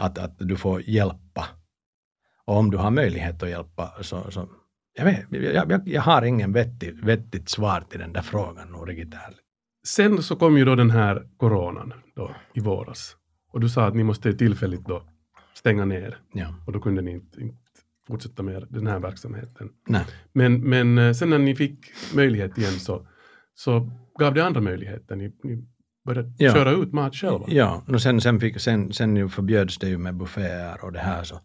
att, 0.00 0.18
att 0.18 0.34
du 0.38 0.56
får 0.56 0.82
hjälpa. 0.82 1.48
Och 2.44 2.56
om 2.56 2.70
du 2.70 2.76
har 2.76 2.90
möjlighet 2.90 3.42
att 3.42 3.48
hjälpa 3.48 3.92
så, 4.02 4.30
så 4.30 4.48
jag, 4.94 5.04
vet, 5.04 5.26
jag, 5.30 5.70
jag, 5.72 5.88
jag 5.88 6.02
har 6.02 6.22
ingen 6.22 6.52
vettigt, 6.52 7.00
vettigt 7.00 7.48
svar 7.48 7.80
till 7.80 8.00
den 8.00 8.12
där 8.12 8.22
frågan, 8.22 8.68
nog 8.68 8.88
riktigt 8.88 9.14
ärligt. 9.14 9.40
Sen 9.86 10.22
så 10.22 10.36
kom 10.36 10.58
ju 10.58 10.64
då 10.64 10.74
den 10.74 10.90
här 10.90 11.28
coronan 11.36 11.92
då, 12.16 12.30
i 12.54 12.60
våras. 12.60 13.16
Och 13.50 13.60
du 13.60 13.68
sa 13.68 13.86
att 13.86 13.94
ni 13.94 14.04
måste 14.04 14.32
tillfälligt 14.32 14.86
då 14.86 15.02
stänga 15.54 15.84
ner. 15.84 16.18
Ja. 16.32 16.54
Och 16.66 16.72
då 16.72 16.80
kunde 16.80 17.02
ni 17.02 17.10
inte, 17.10 17.40
inte 17.40 17.58
fortsätta 18.08 18.42
med 18.42 18.66
den 18.70 18.86
här 18.86 18.98
verksamheten. 18.98 19.70
Nej. 19.88 20.04
Men, 20.32 20.60
men 20.68 20.98
eh, 20.98 21.12
sen 21.12 21.30
när 21.30 21.38
ni 21.38 21.54
fick 21.54 21.78
möjlighet 22.14 22.58
igen 22.58 22.72
så, 22.72 23.06
så 23.54 23.90
gav 24.18 24.34
det 24.34 24.44
andra 24.44 24.60
möjligheter. 24.60 25.16
Ni, 25.16 25.32
ni 25.42 25.64
började 26.06 26.32
Ja. 26.38 26.52
köra 26.52 26.70
ut 26.70 26.92
mat 26.92 27.14
själva. 27.14 27.44
Ja, 27.48 27.82
och 27.88 28.02
sen, 28.02 28.20
sen, 28.20 28.40
fick, 28.40 28.60
sen, 28.60 28.92
sen 28.92 29.28
förbjöds 29.28 29.78
det 29.78 29.88
ju 29.88 29.98
med 29.98 30.16
bufféer 30.16 30.84
och 30.84 30.92
det 30.92 30.98
här 30.98 31.24
så, 31.24 31.40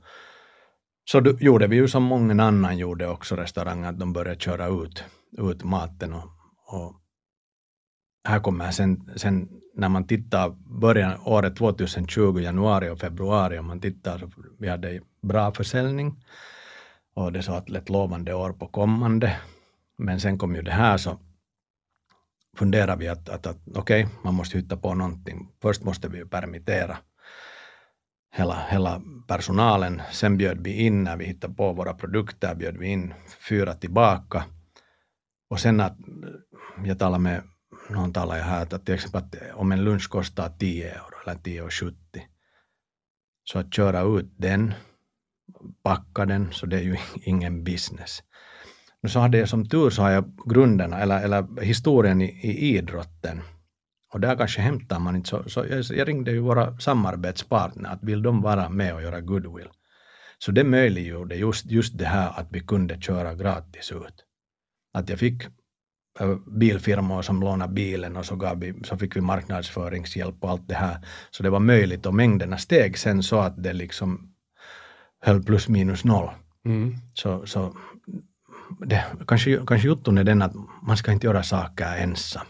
så 1.12 1.20
då 1.20 1.32
gjorde 1.40 1.68
vi 1.68 1.76
ju 1.76 1.88
som 1.88 2.04
många 2.04 2.44
annan 2.44 2.78
gjorde 2.78 3.08
också 3.08 3.36
restauranger, 3.36 3.90
att 3.90 4.00
de 4.00 4.14
började 4.14 4.40
köra 4.40 4.68
ut, 4.84 5.04
ut 5.38 5.64
maten 5.64 6.14
och, 6.14 6.24
och 6.68 6.96
här 8.24 8.40
kommer 8.40 8.72
sen, 8.72 9.10
sen 9.16 9.50
när 9.74 9.90
man 9.90 10.08
tittar 10.08 10.50
början 10.80 11.20
året 11.26 11.56
2020, 11.56 12.40
januari 12.40 12.90
och 12.90 13.00
februari, 13.00 13.60
om 13.60 13.68
man 13.68 13.82
tittar 13.82 14.18
så 14.18 14.30
vi 14.60 14.70
hade 14.70 15.02
bra 15.22 15.52
försäljning 15.52 16.24
och 17.16 17.32
det 17.32 17.44
så 17.44 17.54
att 17.54 17.70
ett 17.70 17.90
lovande 17.90 18.34
år 18.34 18.54
på 18.54 18.68
kommande. 18.68 19.38
Men 19.98 20.20
sen 20.20 20.38
kom 20.38 20.56
ju 20.56 20.62
det 20.62 20.72
här 20.72 20.98
så 20.98 21.20
funderar 22.58 22.98
vi 22.98 23.08
att, 23.08 23.30
att, 23.30 23.48
att 23.48 23.58
okej, 23.76 24.08
man 24.24 24.34
måste 24.34 24.58
hitta 24.58 24.78
på 24.78 24.94
någonting. 24.94 25.52
Först 25.62 25.84
måste 25.84 26.08
vi 26.08 26.18
ju 26.18 26.28
permittera 26.28 26.98
hela, 28.36 28.66
hela 28.70 29.02
personalen. 29.28 30.02
Sen 30.12 30.38
bjöd 30.38 30.60
vi 30.64 30.74
in, 30.74 31.04
när 31.04 31.18
vi 31.18 31.26
hittade 31.26 31.54
på 31.54 31.74
våra 31.74 31.94
produkter, 31.94 32.56
bjöd 32.56 32.78
vi 32.78 32.88
in 32.88 33.14
fyra 33.50 33.74
tillbaka. 33.74 34.44
Och 35.50 35.60
sen 35.60 35.80
att, 35.80 35.98
jag 36.86 37.00
talade 37.00 37.24
med 37.24 37.44
någon 37.90 38.14
talade 38.14 38.42
här, 38.42 38.62
att 38.62 38.86
till 38.86 38.96
exempel 38.96 39.22
att 39.22 39.56
om 39.56 39.72
en 39.72 39.84
lunch 39.84 40.10
kostar 40.10 40.50
10 40.50 40.92
euro 40.92 41.16
eller 41.26 41.40
10,70 41.40 41.94
så 43.44 43.60
att 43.60 43.74
köra 43.74 44.02
ut 44.02 44.32
den, 44.38 44.74
packa 45.84 46.26
den, 46.26 46.52
så 46.52 46.66
det 46.66 46.78
är 46.78 46.82
ju 46.82 46.98
ingen 47.24 47.64
business. 47.64 48.24
Nu 49.02 49.10
så 49.10 49.20
hade 49.20 49.38
jag 49.38 49.50
som 49.50 49.70
tur 49.70 49.90
så 49.90 50.02
har 50.02 50.10
jag 50.10 50.32
grunderna, 50.46 51.00
eller, 51.00 51.24
eller 51.24 51.62
historien 51.62 52.22
i, 52.22 52.26
i 52.26 52.78
idrotten. 52.78 53.42
Och 54.14 54.20
där 54.20 54.36
kanske 54.36 54.62
hämtar 54.62 55.00
man 55.00 55.16
inte 55.16 55.30
så, 55.30 55.50
så 55.50 55.66
jag, 55.70 55.84
jag 55.84 56.08
ringde 56.08 56.32
ju 56.32 56.40
våra 56.40 56.80
samarbetspartner 56.80 57.90
att 57.90 58.04
vill 58.04 58.22
de 58.22 58.42
vara 58.42 58.70
med 58.70 58.96
och 58.96 59.02
göra 59.02 59.22
goodwill. 59.22 59.70
Så 60.38 60.52
det 60.52 60.64
möjliggjorde 60.64 61.36
just, 61.36 61.66
just 61.66 61.98
det 61.98 62.06
här 62.06 62.40
att 62.40 62.48
vi 62.50 62.60
kunde 62.60 63.02
köra 63.02 63.36
gratis 63.36 63.92
ut. 63.92 64.26
Att 64.94 65.10
jag 65.10 65.20
fick 65.20 65.44
bilfirmor 66.48 67.22
som 67.22 67.42
lånade 67.42 67.74
bilen 67.74 68.18
och 68.18 68.26
så, 68.26 68.36
gav 68.36 68.60
vi, 68.60 68.74
så 68.84 68.98
fick 68.98 69.16
vi 69.16 69.22
marknadsföringshjälp 69.22 70.36
och 70.44 70.50
allt 70.50 70.68
det 70.68 70.76
här. 70.76 70.98
Så 71.32 71.44
det 71.44 71.50
var 71.50 71.60
möjligt 71.60 72.06
och 72.06 72.14
mängderna 72.14 72.58
steg 72.58 72.98
sen 72.98 73.24
så 73.24 73.40
att 73.40 73.64
det 73.64 73.74
liksom 73.74 74.34
höll 75.22 75.44
plus 75.44 75.68
minus 75.68 76.04
noll. 76.04 76.30
Mm. 76.66 76.96
Så, 77.14 77.46
så 77.46 77.78
det, 78.80 79.06
kanske, 79.28 79.60
kanske 79.68 79.88
jutton 79.88 80.18
är 80.18 80.24
den 80.24 80.42
att 80.42 80.54
man 80.82 80.98
ska 80.98 81.12
inte 81.12 81.28
göra 81.28 81.44
saker 81.44 81.98
ensam. 81.98 82.46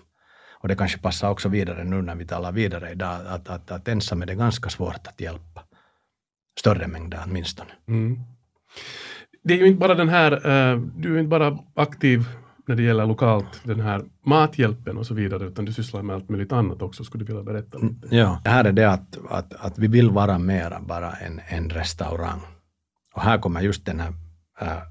Och 0.62 0.68
det 0.68 0.76
kanske 0.76 1.00
passar 1.00 1.30
också 1.30 1.50
vidare 1.50 1.84
nu 1.84 2.02
när 2.02 2.16
vi 2.16 2.26
talar 2.26 2.52
vidare 2.52 2.92
idag, 2.92 3.22
att, 3.28 3.50
att, 3.50 3.72
att 3.72 3.88
ensam 3.88 4.22
är 4.22 4.26
det 4.26 4.36
ganska 4.36 4.70
svårt 4.70 5.08
att 5.08 5.22
hjälpa. 5.22 5.64
Större 6.60 6.88
mängder 6.88 7.24
åtminstone. 7.26 7.70
Mm. 7.88 8.20
Det 9.44 9.54
är 9.54 9.58
ju 9.58 9.68
inte 9.68 9.80
bara 9.80 9.96
den 9.96 10.10
här, 10.10 10.32
eh, 10.32 10.80
du 10.80 11.16
är 11.16 11.20
inte 11.20 11.30
bara 11.30 11.58
aktiv 11.76 12.26
när 12.70 12.76
det 12.76 12.84
gäller 12.84 13.06
lokalt, 13.06 13.62
den 13.64 13.80
här 13.80 14.02
mathjälpen 14.26 14.98
och 14.98 15.06
så 15.06 15.14
vidare, 15.14 15.46
utan 15.46 15.66
du 15.66 15.74
sysslar 15.74 16.02
med 16.02 16.16
allt 16.16 16.30
möjligt 16.30 16.52
annat 16.52 16.82
också. 16.82 17.04
Skulle 17.04 17.24
du 17.24 17.28
vilja 17.28 17.44
berätta 17.44 17.78
lite? 17.78 18.16
Ja, 18.16 18.42
det 18.44 18.50
här 18.50 18.66
är 18.66 18.72
det 18.72 18.92
att, 18.92 19.18
att, 19.30 19.54
att 19.54 19.78
vi 19.78 19.88
vill 19.88 20.10
vara 20.10 20.38
mera 20.38 20.82
bara 20.82 21.12
en, 21.12 21.42
en 21.48 21.70
restaurang. 21.70 22.42
Och 23.14 23.22
här 23.22 23.38
kommer 23.38 23.62
just 23.62 23.86
den 23.86 24.00
här 24.00 24.14
äh, 24.62 24.82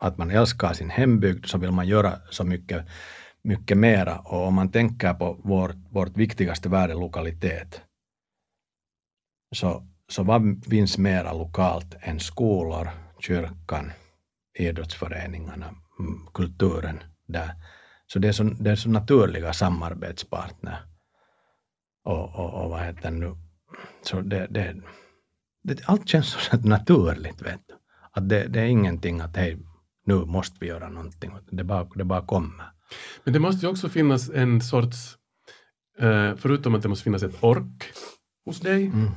att 0.00 0.18
man 0.18 0.30
älskar 0.30 0.72
sin 0.72 0.90
hembygd 0.90 1.46
så 1.46 1.58
vill 1.58 1.70
man 1.70 1.86
göra 1.86 2.12
så 2.30 2.44
mycket, 2.44 2.86
mycket 3.42 3.78
mera. 3.78 4.18
Och 4.18 4.46
om 4.46 4.54
man 4.54 4.70
tänker 4.70 5.14
på 5.14 5.40
vårt, 5.44 5.76
vårt 5.90 6.16
viktigaste 6.16 6.68
värde, 6.68 6.94
lokalitet, 6.94 7.80
så, 9.54 9.86
så 10.08 10.22
vad 10.22 10.64
finns 10.70 10.98
mera 10.98 11.32
lokalt 11.32 11.94
än 12.00 12.20
skolor, 12.20 12.88
kyrkan, 13.18 13.92
idrottsföreningarna, 14.58 15.66
mm, 15.66 15.83
kulturen 16.34 17.02
där. 17.26 17.50
Så 18.06 18.18
det 18.18 18.28
är 18.28 18.32
så, 18.32 18.42
det 18.42 18.70
är 18.70 18.76
så 18.76 18.88
naturliga 18.88 19.52
samarbetspartner. 19.52 20.78
Och, 22.04 22.34
och, 22.34 22.64
och 22.64 22.70
vad 22.70 22.80
heter 22.80 23.10
nu, 23.10 23.34
så 24.02 24.20
det, 24.20 24.46
det, 24.50 24.76
det, 25.62 25.88
allt 25.88 26.08
känns 26.08 26.28
så 26.28 26.56
naturligt. 26.56 27.42
Vet 27.42 27.60
du. 27.68 27.74
Att 28.12 28.28
det, 28.28 28.46
det 28.46 28.60
är 28.60 28.64
ingenting 28.66 29.20
att 29.20 29.36
hej, 29.36 29.58
nu 30.06 30.14
måste 30.14 30.56
vi 30.60 30.66
göra 30.66 30.88
någonting. 30.88 31.32
Det 31.50 31.64
bara, 31.64 31.84
det 31.94 32.04
bara 32.04 32.26
kommer. 32.26 32.64
Men 33.24 33.32
det 33.32 33.40
måste 33.40 33.66
ju 33.66 33.70
också 33.70 33.88
finnas 33.88 34.30
en 34.30 34.60
sorts, 34.60 35.16
eh, 35.98 36.34
förutom 36.36 36.74
att 36.74 36.82
det 36.82 36.88
måste 36.88 37.04
finnas 37.04 37.22
ett 37.22 37.44
ork 37.44 37.84
hos 38.44 38.60
dig, 38.60 38.86
Mm. 38.86 39.10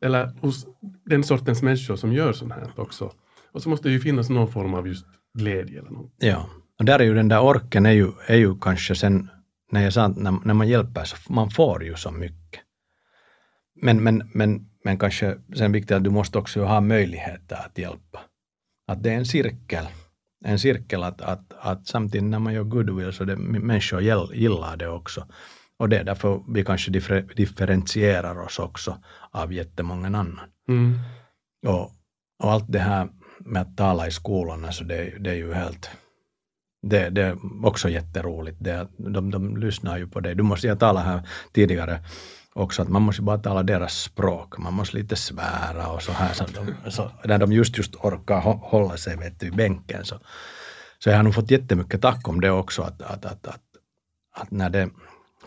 eller 0.00 0.26
hos 0.40 0.66
den 1.04 1.24
sortens 1.24 1.62
människor 1.62 1.96
som 1.96 2.12
gör 2.12 2.32
sånt 2.32 2.52
här 2.52 2.72
också. 2.76 3.12
Och 3.52 3.62
så 3.62 3.68
måste 3.68 3.88
det 3.88 3.92
ju 3.92 4.00
finnas 4.00 4.28
någon 4.30 4.52
form 4.52 4.74
av 4.74 4.88
just 4.88 5.06
glädje 5.38 5.78
eller 5.78 5.90
något. 5.90 6.12
Ja, 6.18 6.48
och 6.78 6.84
där 6.84 6.98
är 6.98 7.04
ju 7.04 7.14
den 7.14 7.28
där 7.28 7.42
orken 7.42 7.86
är 7.86 7.92
ju, 7.92 8.12
är 8.26 8.36
ju 8.36 8.58
kanske 8.58 8.94
sen, 8.94 9.30
när 9.70 9.82
jag 9.82 9.92
sa 9.92 10.08
när, 10.08 10.34
när 10.44 10.54
man 10.54 10.68
hjälper 10.68 11.04
så 11.04 11.16
man 11.32 11.50
får 11.50 11.84
ju 11.84 11.94
så 11.94 12.10
mycket. 12.10 12.60
Men, 13.82 14.02
men, 14.02 14.30
men, 14.34 14.68
men 14.84 14.98
kanske 14.98 15.38
sen 15.56 15.72
viktigt 15.72 15.96
att 15.96 16.04
du 16.04 16.10
måste 16.10 16.38
också 16.38 16.64
ha 16.64 16.80
möjligheter 16.80 17.56
att 17.56 17.78
hjälpa. 17.78 18.20
Att 18.86 19.02
det 19.02 19.10
är 19.10 19.16
en 19.16 19.26
cirkel. 19.26 19.84
En 20.44 20.58
cirkel 20.58 21.02
att, 21.02 21.20
att, 21.20 21.52
att 21.60 21.86
samtidigt 21.86 22.28
när 22.28 22.38
man 22.38 22.54
gör 22.54 22.64
goodwill 22.64 23.12
så 23.12 23.24
det, 23.24 23.36
människor 23.36 24.02
gillar 24.34 24.76
det 24.76 24.88
också. 24.88 25.26
Och 25.78 25.88
det 25.88 25.98
är 25.98 26.04
därför 26.04 26.44
vi 26.48 26.64
kanske 26.64 26.90
differ, 26.90 27.26
differentierar 27.36 28.40
oss 28.40 28.58
också 28.58 28.98
av 29.30 29.52
jättemånga 29.52 30.06
annan. 30.06 30.40
Mm. 30.68 30.98
Och, 31.66 31.92
och 32.42 32.52
allt 32.52 32.72
det 32.72 32.78
här 32.78 33.08
med 33.48 33.62
att 33.62 33.76
tala 33.76 34.06
i 34.06 34.10
skolorna, 34.10 34.62
så 34.62 34.66
alltså 34.66 34.84
det, 34.84 35.14
det 35.20 35.30
är 35.30 35.34
ju 35.34 35.54
helt 35.54 35.90
det, 36.82 37.10
det, 37.10 37.22
är 37.22 37.36
också 37.66 37.88
jätteroligt. 37.88 38.56
Det, 38.60 38.88
de, 38.96 39.30
de 39.30 39.56
lyssnar 39.56 39.98
ju 39.98 40.06
på 40.06 40.20
dig. 40.20 40.34
Du 40.34 40.42
måste, 40.42 40.66
jag 40.66 40.80
tala 40.80 41.00
här 41.00 41.22
tidigare 41.52 42.00
också, 42.52 42.82
att 42.82 42.88
man 42.88 43.02
måste 43.02 43.22
bara 43.22 43.38
tala 43.38 43.62
deras 43.62 44.02
språk. 44.02 44.58
Man 44.58 44.74
måste 44.74 44.96
lite 44.96 45.16
svära 45.16 45.88
och 45.88 46.02
så 46.02 46.12
här. 46.12 46.32
Så 46.32 46.44
de, 46.44 46.90
så, 46.90 47.10
när 47.24 47.38
de 47.38 47.52
just, 47.52 47.78
just 47.78 47.94
orkar 47.94 48.40
hålla 48.40 48.96
sig 48.96 49.16
vet 49.16 49.40
du, 49.40 49.46
i 49.46 49.50
bänken 49.50 50.04
så, 50.04 50.20
så 50.98 51.10
jag 51.10 51.16
har 51.16 51.22
nog 51.22 51.34
fått 51.34 51.50
jättemycket 51.50 52.02
tack 52.02 52.28
om 52.28 52.40
det 52.40 52.50
också. 52.50 52.82
Att, 52.82 53.02
att, 53.02 53.24
att, 53.24 53.46
att, 53.46 53.62
att 54.34 54.50
när 54.50 54.70
det, 54.70 54.90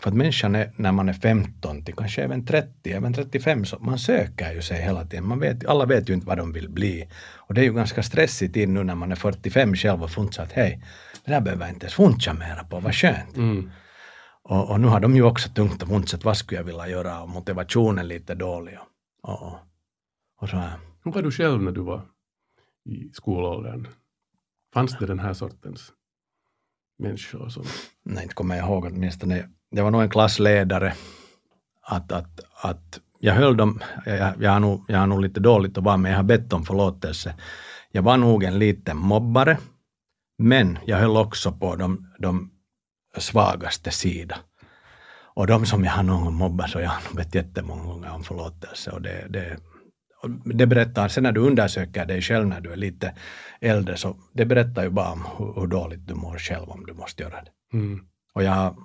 för 0.02 0.10
att 0.10 0.16
människan 0.16 0.54
är, 0.54 0.72
när 0.76 0.92
man 0.92 1.08
är 1.08 1.12
15 1.12 1.84
till 1.84 1.94
kanske 1.94 2.22
även 2.22 2.46
30, 2.46 2.92
även 2.92 3.12
35, 3.12 3.64
så 3.64 3.78
man 3.78 3.98
söker 3.98 4.52
ju 4.52 4.62
sig 4.62 4.82
hela 4.82 5.04
tiden. 5.04 5.26
Man 5.26 5.40
vet, 5.40 5.66
alla 5.66 5.86
vet 5.86 6.10
ju 6.10 6.14
inte 6.14 6.26
vad 6.26 6.38
de 6.38 6.52
vill 6.52 6.68
bli. 6.68 7.08
Och 7.36 7.54
det 7.54 7.60
är 7.60 7.64
ju 7.64 7.72
ganska 7.72 8.02
stressigt 8.02 8.56
in 8.56 8.74
nu 8.74 8.84
när 8.84 8.94
man 8.94 9.12
är 9.12 9.16
45 9.16 9.74
själv 9.74 10.02
och 10.02 10.10
funtsar 10.10 10.42
att 10.42 10.52
hej, 10.52 10.84
det 11.24 11.32
där 11.32 11.40
behöver 11.40 11.64
jag 11.64 11.74
inte 11.74 11.84
ens 11.84 11.94
funcha 11.94 12.32
mera 12.34 12.64
på, 12.64 12.80
vad 12.80 12.94
skönt. 12.94 13.36
Mm. 13.36 13.70
Och, 14.42 14.70
och, 14.70 14.80
nu 14.80 14.86
har 14.86 15.00
de 15.00 15.16
ju 15.16 15.22
också 15.22 15.48
tungt 15.48 15.82
och 15.82 15.88
funsat, 15.88 16.24
vad 16.24 16.36
skulle 16.36 16.60
jag 16.60 16.64
vilja 16.64 16.88
göra 16.88 17.22
och 17.22 17.28
motivationen 17.28 18.08
lite 18.08 18.34
dålig. 18.34 18.78
Och, 19.22 19.42
och, 19.42 19.58
och 20.40 20.48
så 20.48 20.56
här. 20.56 20.78
Hur 21.04 21.12
var 21.12 21.22
du 21.22 21.30
själv 21.30 21.62
när 21.62 21.72
du 21.72 21.80
var 21.80 22.02
i 22.84 23.10
skolåldern? 23.12 23.86
Fanns 24.74 24.98
det 24.98 25.06
den 25.06 25.18
här 25.18 25.34
sortens 25.34 25.92
människor? 26.98 27.48
Som... 27.48 27.64
Nej, 28.02 28.22
inte 28.22 28.34
kommer 28.34 28.56
jag 28.56 28.66
ihåg 28.66 28.84
åtminstone 28.84 29.48
det 29.72 29.82
var 29.82 29.90
nog 29.90 30.02
en 30.02 30.10
klassledare, 30.10 30.94
att, 31.82 32.12
att, 32.12 32.40
att 32.62 33.00
jag 33.18 33.34
höll 33.34 33.56
dem, 33.56 33.80
jag, 34.06 34.42
jag, 34.42 34.50
har 34.50 34.60
nog, 34.60 34.84
jag 34.88 34.98
har 34.98 35.06
nog 35.06 35.20
lite 35.20 35.40
dåligt 35.40 35.78
att 35.78 35.84
vara 35.84 35.96
med, 35.96 36.12
jag 36.12 36.16
har 36.16 36.22
bett 36.22 36.52
om 36.52 36.64
förlåtelse. 36.64 37.34
Jag 37.90 38.02
var 38.02 38.16
nog 38.16 38.44
en 38.44 38.58
liten 38.58 38.96
mobbare, 38.96 39.58
men 40.38 40.78
jag 40.86 40.98
höll 40.98 41.16
också 41.16 41.52
på 41.52 41.76
de, 41.76 42.06
de 42.18 42.50
svagaste 43.18 43.90
sida. 43.90 44.36
Och 45.34 45.46
de 45.46 45.66
som 45.66 45.84
jag 45.84 45.92
har 45.92 46.02
någon 46.02 46.24
gång 46.24 46.34
mobbat 46.34 46.70
så 46.70 46.80
jag 46.80 46.88
har 46.88 47.02
nog 47.08 47.16
bett 47.16 47.34
jättemånga 47.34 47.84
gånger 47.84 48.10
om 48.10 48.24
förlåtelse. 48.24 48.90
Och 48.90 49.02
det, 49.02 49.26
det, 49.30 49.56
det 50.44 50.66
berättar, 50.66 51.08
sen 51.08 51.22
när 51.22 51.32
du 51.32 51.40
undersöker 51.40 52.06
dig 52.06 52.22
själv 52.22 52.46
när 52.46 52.60
du 52.60 52.72
är 52.72 52.76
lite 52.76 53.14
äldre, 53.60 53.96
så 53.96 54.16
det 54.32 54.44
berättar 54.44 54.82
ju 54.82 54.90
bara 54.90 55.12
om 55.12 55.24
hur, 55.38 55.60
hur 55.60 55.66
dåligt 55.66 56.06
du 56.06 56.14
mår 56.14 56.38
själv 56.38 56.70
om 56.70 56.86
du 56.86 56.94
måste 56.94 57.22
göra 57.22 57.42
det. 57.42 57.78
Mm. 57.78 58.00
Och 58.34 58.42
jag 58.42 58.76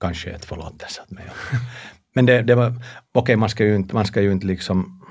kanske 0.00 0.30
ett 0.30 0.44
förlåtelse 0.44 1.02
åt 1.02 1.10
mig. 1.10 1.24
Men 2.14 2.26
det, 2.26 2.42
det 2.42 2.54
var, 2.54 2.66
okej 2.66 2.82
okay, 3.14 3.36
man 3.36 3.48
ska 3.48 3.64
ju 3.64 3.76
inte, 3.76 3.94
man 3.94 4.06
ska 4.06 4.22
ju 4.22 4.32
inte 4.32 4.46
liksom, 4.46 5.02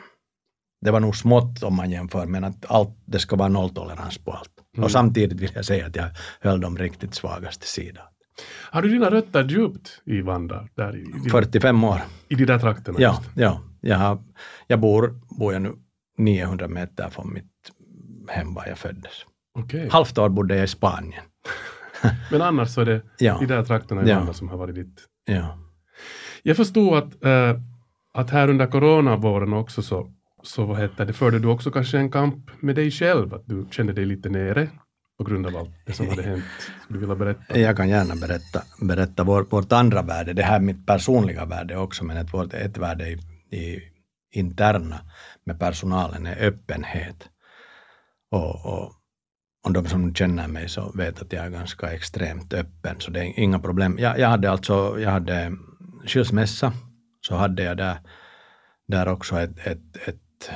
det 0.81 0.91
var 0.91 0.99
nog 0.99 1.15
smått 1.15 1.63
om 1.63 1.75
man 1.75 1.91
jämför, 1.91 2.25
men 2.25 2.43
att 2.43 2.65
allt, 2.67 2.97
det 3.05 3.19
ska 3.19 3.35
vara 3.35 3.49
nolltolerans 3.49 4.17
på 4.17 4.31
allt. 4.31 4.51
Mm. 4.75 4.83
Och 4.83 4.91
samtidigt 4.91 5.39
vill 5.39 5.51
jag 5.55 5.65
säga 5.65 5.85
att 5.85 5.95
jag 5.95 6.07
höll 6.41 6.61
de 6.61 6.77
riktigt 6.77 7.15
svagaste 7.15 7.67
sidan. 7.67 8.03
Har 8.71 8.81
du 8.81 8.89
dina 8.89 9.09
rötter 9.09 9.43
djupt 9.43 10.01
i 10.05 10.21
Vanda? 10.21 10.67
Där 10.75 10.95
i, 10.95 11.27
i, 11.27 11.29
45 11.29 11.83
år. 11.83 12.01
I 12.27 12.35
de 12.35 12.45
där 12.45 12.59
trakterna? 12.59 12.97
Ja, 13.01 13.23
ja. 13.35 13.61
Jag, 13.87 13.97
har, 13.97 14.23
jag 14.67 14.79
bor, 14.79 15.19
bor 15.39 15.53
jag 15.53 15.61
nu 15.61 15.73
900 16.17 16.67
meter 16.67 17.09
från 17.09 17.33
mitt 17.33 17.51
hem 18.29 18.53
var 18.53 18.65
jag 18.67 18.77
föddes. 18.77 19.11
Okay. 19.59 19.89
Halvt 19.89 20.17
år 20.17 20.29
bodde 20.29 20.55
jag 20.55 20.63
i 20.63 20.67
Spanien. 20.67 21.23
Men 22.31 22.41
annars 22.41 22.69
så 22.69 22.81
är 22.81 22.85
det 22.85 23.01
ja. 23.17 23.43
i 23.43 23.45
de 23.45 23.53
där 23.53 23.63
trakterna 23.63 24.03
i 24.03 24.09
ja. 24.09 24.33
som 24.33 24.49
har 24.49 24.57
varit 24.57 24.75
ditt. 24.75 25.01
Ja. 25.25 25.57
Jag 26.43 26.57
förstod 26.57 26.97
att, 26.97 27.25
äh, 27.25 27.59
att 28.13 28.29
här 28.29 28.49
under 28.49 28.67
coronavåren 28.67 29.53
också 29.53 29.81
så, 29.81 30.11
så 30.43 30.65
vad 30.65 30.79
heter 30.79 31.05
det, 31.05 31.13
förde 31.13 31.39
du 31.39 31.47
också 31.47 31.71
kanske 31.71 31.97
en 31.97 32.11
kamp 32.11 32.51
med 32.59 32.75
dig 32.75 32.91
själv, 32.91 33.33
att 33.33 33.43
du 33.45 33.65
kände 33.71 33.93
dig 33.93 34.05
lite 34.05 34.29
nere 34.29 34.69
på 35.17 35.23
grund 35.23 35.47
av 35.47 35.57
allt 35.57 35.69
det 35.85 35.93
som 35.93 36.09
hade 36.09 36.23
hänt. 36.23 36.43
Skulle 36.83 36.99
du 36.99 36.99
vilja 36.99 37.15
berätta? 37.15 37.59
Jag 37.59 37.77
kan 37.77 37.89
gärna 37.89 38.15
berätta, 38.15 38.61
berätta 38.81 39.23
vår, 39.23 39.45
vårt 39.49 39.71
andra 39.71 40.01
värde, 40.01 40.33
det 40.33 40.43
här 40.43 40.59
mitt 40.59 40.85
personliga 40.85 41.45
värde 41.45 41.77
också, 41.77 42.05
men 42.05 42.17
ett, 42.17 42.33
vårt, 42.33 42.53
ett 42.53 42.77
värde 42.77 43.09
i, 43.09 43.17
i 43.51 43.81
interna 44.31 45.01
med 45.43 45.59
personalen 45.59 46.25
är 46.25 46.47
öppenhet. 46.47 47.29
Och, 48.31 48.65
och 48.65 48.93
och 49.65 49.73
de 49.73 49.85
som 49.85 50.15
känner 50.15 50.47
mig 50.47 50.69
så 50.69 50.91
vet 50.95 51.21
att 51.21 51.33
jag 51.33 51.45
är 51.45 51.49
ganska 51.49 51.91
extremt 51.91 52.53
öppen, 52.53 52.99
så 52.99 53.11
det 53.11 53.19
är 53.19 53.39
inga 53.39 53.59
problem. 53.59 53.97
Jag, 53.99 54.19
jag 54.19 54.27
hade 54.27 54.51
alltså, 54.51 54.99
jag 54.99 55.11
hade 55.11 55.51
skilsmässa, 56.05 56.73
så 57.21 57.35
hade 57.35 57.63
jag 57.63 57.77
där, 57.77 57.97
där 58.87 59.07
också 59.07 59.39
ett, 59.39 59.67
ett, 59.67 60.07
ett 60.07 60.51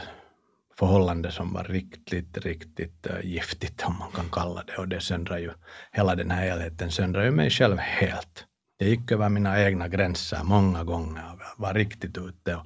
förhållande 0.79 1.31
som 1.31 1.53
var 1.53 1.63
riktigt, 1.63 2.37
riktigt 2.37 3.07
eh, 3.07 3.25
giftigt, 3.25 3.83
om 3.87 3.97
man 3.99 4.11
kan 4.11 4.29
kalla 4.31 4.63
det. 4.63 4.77
Och 4.77 4.87
det 4.87 5.01
söndrar 5.01 5.37
ju, 5.37 5.51
hela 5.91 6.15
den 6.15 6.31
här 6.31 6.41
helheten 6.49 6.91
söndrar 6.91 7.23
ju 7.23 7.31
mig 7.31 7.49
själv 7.49 7.77
helt. 7.77 8.45
Jag 8.81 8.89
gick 8.89 9.11
över 9.11 9.29
mina 9.29 9.63
egna 9.63 9.87
gränser 9.87 10.43
många 10.43 10.83
gånger 10.83 11.23
och 11.33 11.61
var 11.61 11.73
riktigt 11.73 12.17
ute. 12.17 12.55
Och 12.55 12.65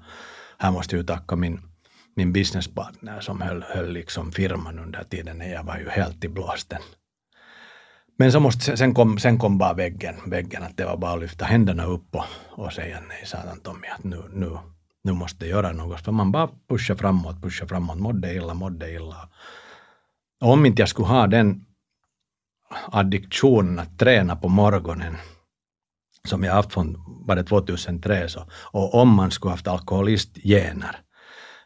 här 0.58 0.72
måste 0.72 0.96
jag 0.96 1.08
tacka 1.08 1.36
min 1.36 1.62
min 2.16 2.34
businesspartner 2.34 3.20
som 3.20 3.42
höll, 3.42 3.64
höll 3.64 3.92
liksom 3.92 4.32
firman 4.32 4.80
under 4.80 5.04
tiden 5.04 5.38
när 5.38 5.54
jag 5.54 5.64
var 5.64 5.78
ju 5.78 5.90
helt 5.90 6.24
i 6.24 6.30
blåsten. 6.30 6.82
Men 8.18 8.32
så 8.32 8.40
måste, 8.40 8.78
sen, 8.78 8.94
kom, 8.94 9.20
sen 9.20 9.38
kom 9.40 9.58
bara 9.58 9.74
väggen, 9.74 10.16
väggen 10.26 10.64
att 10.64 10.78
det 10.78 10.86
var 10.86 10.98
bara 10.98 11.14
att 11.14 11.20
lyfta 11.20 11.46
händerna 11.46 11.86
upp 11.86 12.16
och, 12.16 12.26
och 12.50 12.74
säga 12.74 13.00
nej 13.10 13.26
satan 13.26 13.60
Tommy 13.60 13.88
att 13.88 14.04
nu, 14.04 14.24
nu, 14.34 14.58
nu 15.04 15.14
måste 15.14 15.46
jag 15.46 15.50
göra 15.50 15.72
något. 15.72 16.02
För 16.02 16.12
man 16.12 16.32
bara 16.32 16.50
pushar 16.70 16.96
framåt, 16.96 17.42
pushar 17.42 17.68
framåt, 17.68 17.98
mådde 17.98 18.34
illa, 18.34 18.54
mådde 18.54 18.92
illa. 18.92 19.30
Och 20.42 20.52
om 20.52 20.66
inte 20.66 20.82
jag 20.82 20.90
skulle 20.90 21.08
ha 21.08 21.28
den 21.28 21.66
addiktionen 22.92 23.80
att 23.80 24.00
träna 24.00 24.36
på 24.36 24.50
morgonen 24.50 25.18
som 26.28 26.44
jag 26.44 26.54
haft 26.54 26.74
från 26.74 27.04
var 27.28 27.36
det 27.36 27.44
2003 27.44 28.30
så, 28.30 28.46
och 28.52 28.96
om 28.96 29.10
man 29.10 29.32
skulle 29.32 29.52
haft 29.52 29.68
alkoholistgener 29.68 31.00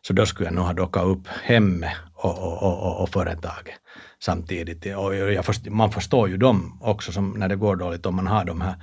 så 0.01 0.13
då 0.13 0.25
skulle 0.25 0.47
jag 0.47 0.55
nog 0.55 0.65
ha 0.65 0.73
dockat 0.73 1.03
upp 1.05 1.27
hemmet 1.27 1.93
och, 2.13 2.39
och, 2.39 2.63
och, 2.63 3.01
och 3.01 3.09
företaget 3.09 3.75
samtidigt. 4.19 4.85
Och 4.95 5.15
jag 5.15 5.45
först, 5.45 5.69
man 5.69 5.91
förstår 5.91 6.29
ju 6.29 6.37
dem 6.37 6.79
också 6.81 7.11
som 7.11 7.31
när 7.31 7.49
det 7.49 7.55
går 7.55 7.75
dåligt, 7.75 8.05
om 8.05 8.15
man 8.15 8.27
har 8.27 8.45
de 8.45 8.61
här 8.61 8.75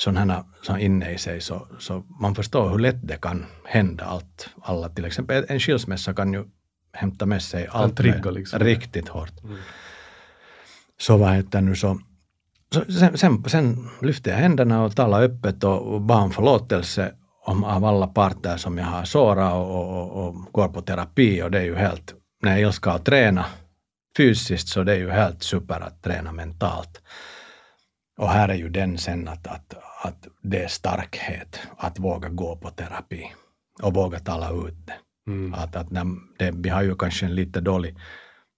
sådana 0.00 0.44
här 0.68 0.78
inne 0.78 1.12
i 1.12 1.18
sig, 1.18 1.40
så, 1.40 1.66
så 1.78 2.04
man 2.20 2.34
förstår 2.34 2.70
hur 2.70 2.78
lätt 2.78 3.08
det 3.08 3.20
kan 3.20 3.46
hända 3.64 4.04
allt. 4.04 4.48
Alla, 4.62 4.88
till 4.88 5.04
exempel 5.04 5.44
en 5.48 5.60
skilsmässa 5.60 6.14
kan 6.14 6.32
ju 6.32 6.44
hämta 6.92 7.26
med 7.26 7.42
sig 7.42 7.66
allt 7.70 7.96
trigga, 7.96 8.30
liksom. 8.30 8.58
riktigt 8.58 9.08
hårt. 9.08 9.44
Mm. 9.44 9.56
Så 11.00 11.16
vad 11.16 11.34
heter 11.34 11.60
nu 11.60 11.76
så, 11.76 11.78
så 11.78 12.00
sen, 12.74 13.18
sen, 13.18 13.44
sen 13.44 13.88
lyfte 14.02 14.30
jag 14.30 14.36
händerna 14.36 14.84
och 14.84 14.96
talade 14.96 15.24
öppet 15.24 15.64
och, 15.64 15.94
och 15.94 16.00
bad 16.00 16.22
om 16.22 16.30
förlåtelse 16.30 17.14
om, 17.46 17.64
av 17.64 17.84
alla 17.84 18.06
parter 18.06 18.56
som 18.56 18.78
jag 18.78 18.84
har 18.84 19.04
sårat 19.04 19.54
och, 19.54 19.70
och, 19.70 20.26
och, 20.26 20.34
går 20.52 20.68
på 20.68 20.82
terapi 20.82 21.42
och 21.42 21.50
det 21.50 21.58
är 21.58 21.64
ju 21.64 21.74
helt, 21.74 22.14
när 22.42 22.50
jag 22.50 22.60
älskar 22.60 22.90
att 22.90 23.04
träna 23.04 23.46
fysiskt 24.16 24.68
så 24.68 24.82
det 24.82 24.92
är 24.92 24.96
ju 24.96 25.10
helt 25.10 25.42
super 25.42 25.80
att 25.80 26.02
träna 26.02 26.32
mentalt. 26.32 27.02
Och 28.18 28.28
här 28.28 28.48
är 28.48 28.54
ju 28.54 28.68
den 28.68 28.98
sen 28.98 29.28
att, 29.28 29.46
att, 29.46 29.74
att 30.04 30.28
det 30.42 30.62
är 30.64 30.68
starkhet 30.68 31.60
att 31.76 31.98
våga 31.98 32.28
gå 32.28 32.56
på 32.56 32.70
terapi 32.70 33.32
och 33.82 33.94
våga 33.94 34.18
tala 34.18 34.50
ut 34.50 34.86
det. 34.86 34.94
Mm. 35.26 35.54
Att, 35.54 35.76
att 35.76 35.90
när 35.90 36.06
det, 36.38 36.50
vi 36.54 36.68
har 36.68 36.82
ju 36.82 36.94
kanske 36.94 37.26
en 37.26 37.34
lite 37.34 37.60
dålig 37.60 37.96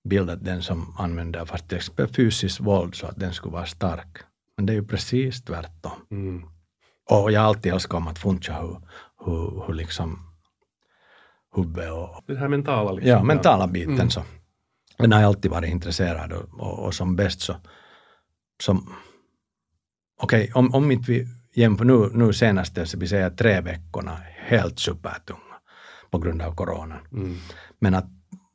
bild 0.08 0.30
att 0.30 0.44
den 0.44 0.62
som 0.62 0.94
använder 0.98 1.44
fast 1.44 1.68
till 1.68 1.76
exempel 1.76 2.08
fysiskt 2.08 2.60
våld 2.60 2.94
så 2.94 3.06
att 3.06 3.20
den 3.20 3.32
skulle 3.32 3.52
vara 3.52 3.66
stark. 3.66 4.18
Men 4.56 4.66
det 4.66 4.72
är 4.72 4.74
ju 4.74 4.86
precis 4.86 5.44
tvärtom. 5.44 6.06
Mm. 6.10 6.42
Och 7.10 7.32
jag 7.32 7.40
har 7.40 7.48
alltid 7.48 7.72
älskat 7.72 7.94
om 7.94 8.08
att 8.08 8.18
funcha 8.18 8.60
hur, 8.60 8.76
hur, 9.24 9.66
hur 9.66 9.74
liksom 9.74 10.18
huvudet 11.54 11.92
och... 11.92 12.24
Den 12.26 12.36
här 12.36 12.48
mentala 12.48 12.92
liksom. 12.92 13.10
Ja, 13.10 13.22
mentala 13.22 13.66
biten 13.66 13.94
mm. 13.94 14.10
så. 14.10 14.22
Den 14.98 15.12
har 15.12 15.20
jag 15.20 15.28
alltid 15.28 15.50
varit 15.50 15.70
intresserad 15.70 16.32
och, 16.32 16.60
och, 16.60 16.86
och 16.86 16.94
som 16.94 17.16
bäst 17.16 17.40
så... 17.40 17.56
Som, 18.62 18.94
Okej, 20.20 20.42
okay, 20.42 20.52
om, 20.52 20.74
om 20.74 20.90
inte 20.90 21.12
vi 21.12 21.26
jämför 21.54 21.84
nu, 21.84 22.10
nu 22.12 22.32
senaste, 22.32 22.86
så 22.86 22.98
vi 22.98 23.08
säger 23.08 23.30
tre 23.30 23.60
veckorna, 23.60 24.18
helt 24.36 24.78
supertunga. 24.78 25.38
på 26.10 26.18
grund 26.18 26.42
av 26.42 26.54
coronan. 26.54 26.98
Mm. 27.12 27.36
Men 27.78 27.94
att 27.94 28.06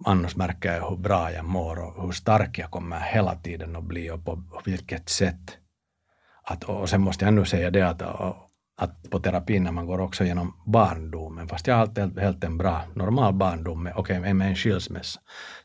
annars 0.05 0.35
märker 0.35 0.73
jag 0.73 0.89
hur 0.89 0.97
bra 0.97 1.31
jag 1.31 1.45
mår 1.45 1.79
och 1.79 2.03
hur 2.03 2.11
stark 2.11 2.57
jag 2.57 2.71
kommer 2.71 2.99
hela 2.99 3.35
tiden 3.35 3.75
att 3.75 3.83
bli 3.83 4.11
och 4.11 4.25
på 4.25 4.43
vilket 4.65 5.09
sätt. 5.09 5.57
Att, 6.43 6.63
och 6.63 6.89
sen 6.89 7.01
måste 7.01 7.25
jag 7.25 7.31
ännu 7.31 7.45
säga 7.45 7.71
det 7.71 7.81
att, 7.81 8.01
att 8.77 9.09
på 9.09 9.19
terapin 9.19 9.63
när 9.63 9.71
man 9.71 9.85
går 9.85 9.99
också 9.99 10.23
genom 10.23 10.53
barndomen, 10.65 11.47
fast 11.47 11.67
jag 11.67 11.75
har 11.75 11.81
alltid 11.81 12.19
helt 12.19 12.43
en 12.43 12.57
bra 12.57 12.81
normal 12.95 13.33
barndom 13.33 13.83
med, 13.83 13.97
okay, 13.97 14.19
med 14.19 14.49
en 14.49 14.55
skilsmässa. 14.55 15.19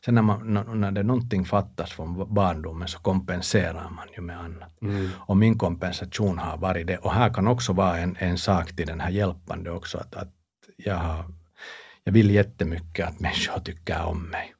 Sen 0.05 0.15
när, 0.15 0.21
man, 0.21 0.53
när 0.81 0.91
det 0.91 1.03
någonting 1.03 1.45
fattas 1.45 1.91
från 1.91 2.33
barndomen 2.33 2.87
så 2.87 2.99
kompenserar 2.99 3.89
man 3.89 4.07
ju 4.15 4.21
med 4.21 4.39
annat. 4.39 4.81
Mm. 4.81 5.09
Och 5.17 5.37
min 5.37 5.57
kompensation 5.57 6.37
har 6.37 6.57
varit 6.57 6.87
det. 6.87 6.97
Och 6.97 7.13
här 7.13 7.33
kan 7.33 7.47
också 7.47 7.73
vara 7.73 7.97
en, 7.97 8.15
en 8.19 8.37
sak 8.37 8.75
till 8.75 8.87
den 8.87 8.99
här 8.99 9.09
hjälpande 9.09 9.71
också, 9.71 9.97
att, 9.97 10.15
att 10.15 10.29
jag, 10.77 10.95
har, 10.95 11.25
jag 12.03 12.13
vill 12.13 12.29
jättemycket 12.31 13.07
att 13.07 13.19
människor 13.19 13.59
tycker 13.59 14.03
om 14.03 14.23
mig. 14.23 14.53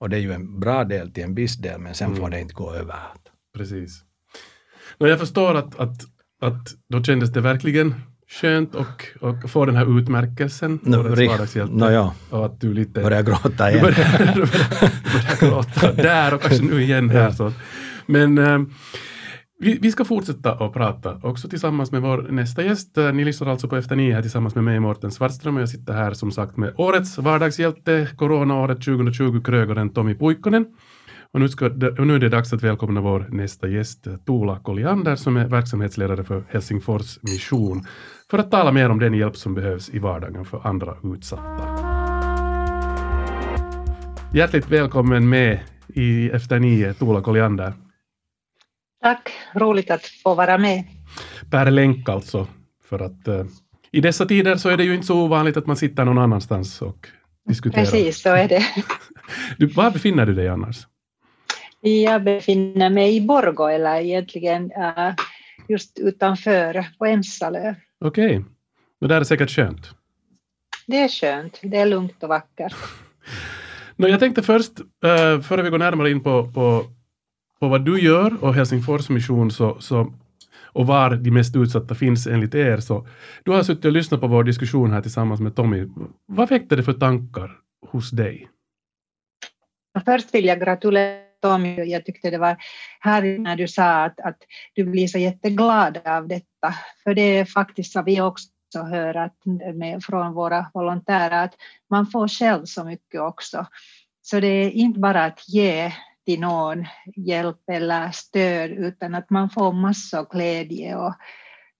Och 0.00 0.10
det 0.10 0.16
är 0.16 0.20
ju 0.20 0.32
en 0.32 0.60
bra 0.60 0.84
del 0.84 1.10
till 1.12 1.22
en 1.24 1.34
viss 1.34 1.56
del, 1.56 1.80
men 1.80 1.94
sen 1.94 2.06
Mm. 2.08 2.20
får 2.20 2.30
det 2.30 2.40
inte 2.40 2.54
gå 2.54 2.74
över. 2.74 2.96
Precis. 3.56 4.02
No, 4.98 5.06
jag 5.06 5.18
förstår 5.18 5.54
att, 5.54 5.78
att, 5.80 5.96
att 6.42 6.68
då 6.88 7.02
kändes 7.02 7.32
det 7.32 7.40
verkligen 7.40 7.94
skönt 8.40 8.74
och, 8.74 9.06
och 9.20 9.50
få 9.50 9.64
den 9.66 9.76
här 9.76 9.98
utmärkelsen, 9.98 10.78
No, 10.82 10.96
Årets 10.96 11.54
no, 11.54 11.90
ja. 11.90 12.14
Och 12.30 12.46
att 12.46 12.60
du 12.60 12.74
lite... 12.74 13.00
Börjar 13.02 13.22
gråta 13.22 13.66
du 13.70 13.70
igen. 13.70 13.82
börjar, 13.82 14.34
du 14.34 14.40
börjar, 14.46 14.90
du 15.04 15.10
börjar 15.12 15.50
gråta 15.50 15.92
där 15.92 16.34
och 16.34 16.42
kanske 16.42 16.64
nu 16.64 16.82
igen 16.82 17.10
här. 17.10 17.30
Så. 17.30 17.52
Men 18.06 18.38
eh, 18.38 18.58
vi, 19.60 19.78
vi 19.82 19.92
ska 19.92 20.04
fortsätta 20.04 20.52
att 20.52 20.72
prata 20.72 21.20
också 21.22 21.48
tillsammans 21.48 21.92
med 21.92 22.02
vår 22.02 22.26
nästa 22.30 22.62
gäst. 22.62 22.96
Ni 23.14 23.24
lyssnar 23.24 23.48
alltså 23.48 23.68
på 23.68 23.76
Efter 23.76 23.96
nio 23.96 24.14
här 24.14 24.22
tillsammans 24.22 24.54
med 24.54 24.64
mig, 24.64 24.80
Mårten 24.80 25.10
Svartström, 25.10 25.56
och 25.56 25.62
jag 25.62 25.68
sitter 25.68 25.92
här 25.92 26.12
som 26.12 26.32
sagt 26.32 26.56
med 26.56 26.74
årets 26.76 27.18
vardagshjälte, 27.18 28.08
coronaåret 28.16 28.84
2020, 28.84 29.40
krögaren 29.40 29.90
Tommy 29.90 30.14
Puikkonen. 30.14 30.66
Och 31.32 31.40
nu, 31.40 31.48
ska, 31.48 31.66
och 31.98 32.06
nu 32.06 32.14
är 32.14 32.18
det 32.18 32.28
dags 32.28 32.52
att 32.52 32.62
välkomna 32.62 33.00
vår 33.00 33.26
nästa 33.30 33.68
gäst, 33.68 34.06
eh, 34.06 34.16
Tuula 34.16 34.58
Kolliander, 34.58 35.16
som 35.16 35.36
är 35.36 35.46
verksamhetsledare 35.48 36.24
för 36.24 36.44
Helsingfors 36.48 37.18
Mission, 37.22 37.86
för 38.30 38.38
att 38.38 38.50
tala 38.50 38.72
mer 38.72 38.90
om 38.90 38.98
den 38.98 39.14
hjälp 39.14 39.36
som 39.36 39.54
behövs 39.54 39.90
i 39.90 39.98
vardagen 39.98 40.44
för 40.44 40.66
andra 40.66 40.96
utsatta. 41.04 41.68
Hjärtligt 44.34 44.70
välkommen 44.70 45.28
med 45.28 45.60
i 45.88 46.30
Efter 46.30 46.58
nio, 46.58 46.94
Tuula 46.94 47.20
Kolliander. 47.20 47.72
Tack, 49.02 49.30
roligt 49.54 49.90
att 49.90 50.06
få 50.06 50.34
vara 50.34 50.58
med. 50.58 50.84
Per 51.50 51.70
länk 51.70 52.08
alltså, 52.08 52.46
för 52.84 52.98
att 52.98 53.28
eh, 53.28 53.44
i 53.92 54.00
dessa 54.00 54.26
tider 54.26 54.56
så 54.56 54.68
är 54.68 54.76
det 54.76 54.84
ju 54.84 54.94
inte 54.94 55.06
så 55.06 55.24
ovanligt 55.24 55.56
att 55.56 55.66
man 55.66 55.76
sitter 55.76 56.04
någon 56.04 56.18
annanstans 56.18 56.82
och 56.82 57.08
diskuterar. 57.48 57.84
Precis, 57.84 58.22
så 58.22 58.28
är 58.28 58.48
det. 58.48 58.62
Du, 59.58 59.66
var 59.66 59.90
befinner 59.90 60.26
du 60.26 60.34
dig 60.34 60.48
annars? 60.48 60.86
Jag 61.80 62.24
befinner 62.24 62.90
mig 62.90 63.16
i 63.16 63.20
Borgå, 63.20 63.68
eller 63.68 64.00
egentligen 64.00 64.72
äh, 64.72 65.14
just 65.68 65.98
utanför 65.98 66.86
på 66.98 67.06
Emsalö. 67.06 67.74
Okej, 68.04 68.44
och 69.00 69.08
där 69.08 69.20
är 69.20 69.24
säkert 69.24 69.50
skönt. 69.50 69.90
Det 70.86 70.96
är 70.96 71.08
skönt, 71.08 71.60
det 71.62 71.76
är 71.76 71.86
lugnt 71.86 72.22
och 72.22 72.28
vackert. 72.28 72.74
Nå, 73.96 74.08
jag 74.08 74.20
tänkte 74.20 74.42
först, 74.42 74.80
uh, 74.80 75.40
före 75.40 75.62
vi 75.62 75.70
går 75.70 75.78
närmare 75.78 76.10
in 76.10 76.22
på, 76.22 76.52
på, 76.52 76.84
på 77.60 77.68
vad 77.68 77.84
du 77.84 78.00
gör 78.00 78.44
och 78.44 78.54
Helsingfors 78.54 79.08
mission 79.08 79.50
så, 79.50 79.80
så, 79.80 80.12
och 80.72 80.86
var 80.86 81.16
de 81.16 81.30
mest 81.30 81.56
utsatta 81.56 81.94
finns 81.94 82.26
enligt 82.26 82.54
er, 82.54 82.78
så 82.78 83.06
du 83.44 83.50
har 83.50 83.62
suttit 83.62 83.84
och 83.84 83.92
lyssnat 83.92 84.20
på 84.20 84.26
vår 84.26 84.44
diskussion 84.44 84.92
här 84.92 85.02
tillsammans 85.02 85.40
med 85.40 85.56
Tommy. 85.56 85.88
Vad 86.26 86.48
väckte 86.48 86.76
det 86.76 86.82
för 86.82 86.92
tankar 86.92 87.50
hos 87.86 88.10
dig? 88.10 88.48
Först 90.04 90.34
vill 90.34 90.44
jag 90.44 90.60
gratulera 90.60 91.28
Tommy. 91.42 91.84
Jag 91.84 92.04
tyckte 92.04 92.30
det 92.30 92.38
var 92.38 92.56
härligt 93.00 93.40
när 93.40 93.56
du 93.56 93.68
sa 93.68 94.04
att, 94.04 94.20
att 94.20 94.38
du 94.74 94.84
blir 94.84 95.06
så 95.06 95.18
jätteglad 95.18 95.98
av 96.04 96.28
detta. 96.28 96.74
För 97.04 97.14
det 97.14 97.38
är 97.38 97.44
faktiskt 97.44 97.92
så 97.92 98.02
vi 98.02 98.20
också 98.20 98.48
hör 98.90 99.14
att, 99.14 99.36
med, 99.74 100.04
från 100.04 100.32
våra 100.32 100.66
volontärer 100.74 101.44
att 101.44 101.54
man 101.90 102.06
får 102.06 102.28
själv 102.28 102.64
så 102.64 102.84
mycket 102.84 103.20
också. 103.20 103.66
Så 104.22 104.40
det 104.40 104.46
är 104.46 104.70
inte 104.70 105.00
bara 105.00 105.24
att 105.24 105.48
ge 105.48 105.92
till 106.28 106.40
någon 106.40 106.86
hjälp 107.16 107.60
eller 107.70 108.10
stöd 108.10 108.70
utan 108.70 109.14
att 109.14 109.30
man 109.30 109.50
får 109.50 109.72
massor 109.72 110.18
av 110.18 110.28
glädje 110.28 110.96
och 110.96 111.14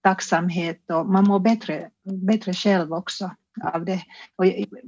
tacksamhet 0.03 0.91
och 0.91 1.07
man 1.07 1.25
mår 1.25 1.39
bättre, 1.39 1.91
bättre 2.27 2.53
själv 2.53 2.93
också 2.93 3.31
av 3.73 3.85
det. 3.85 4.03
Och 4.37 4.45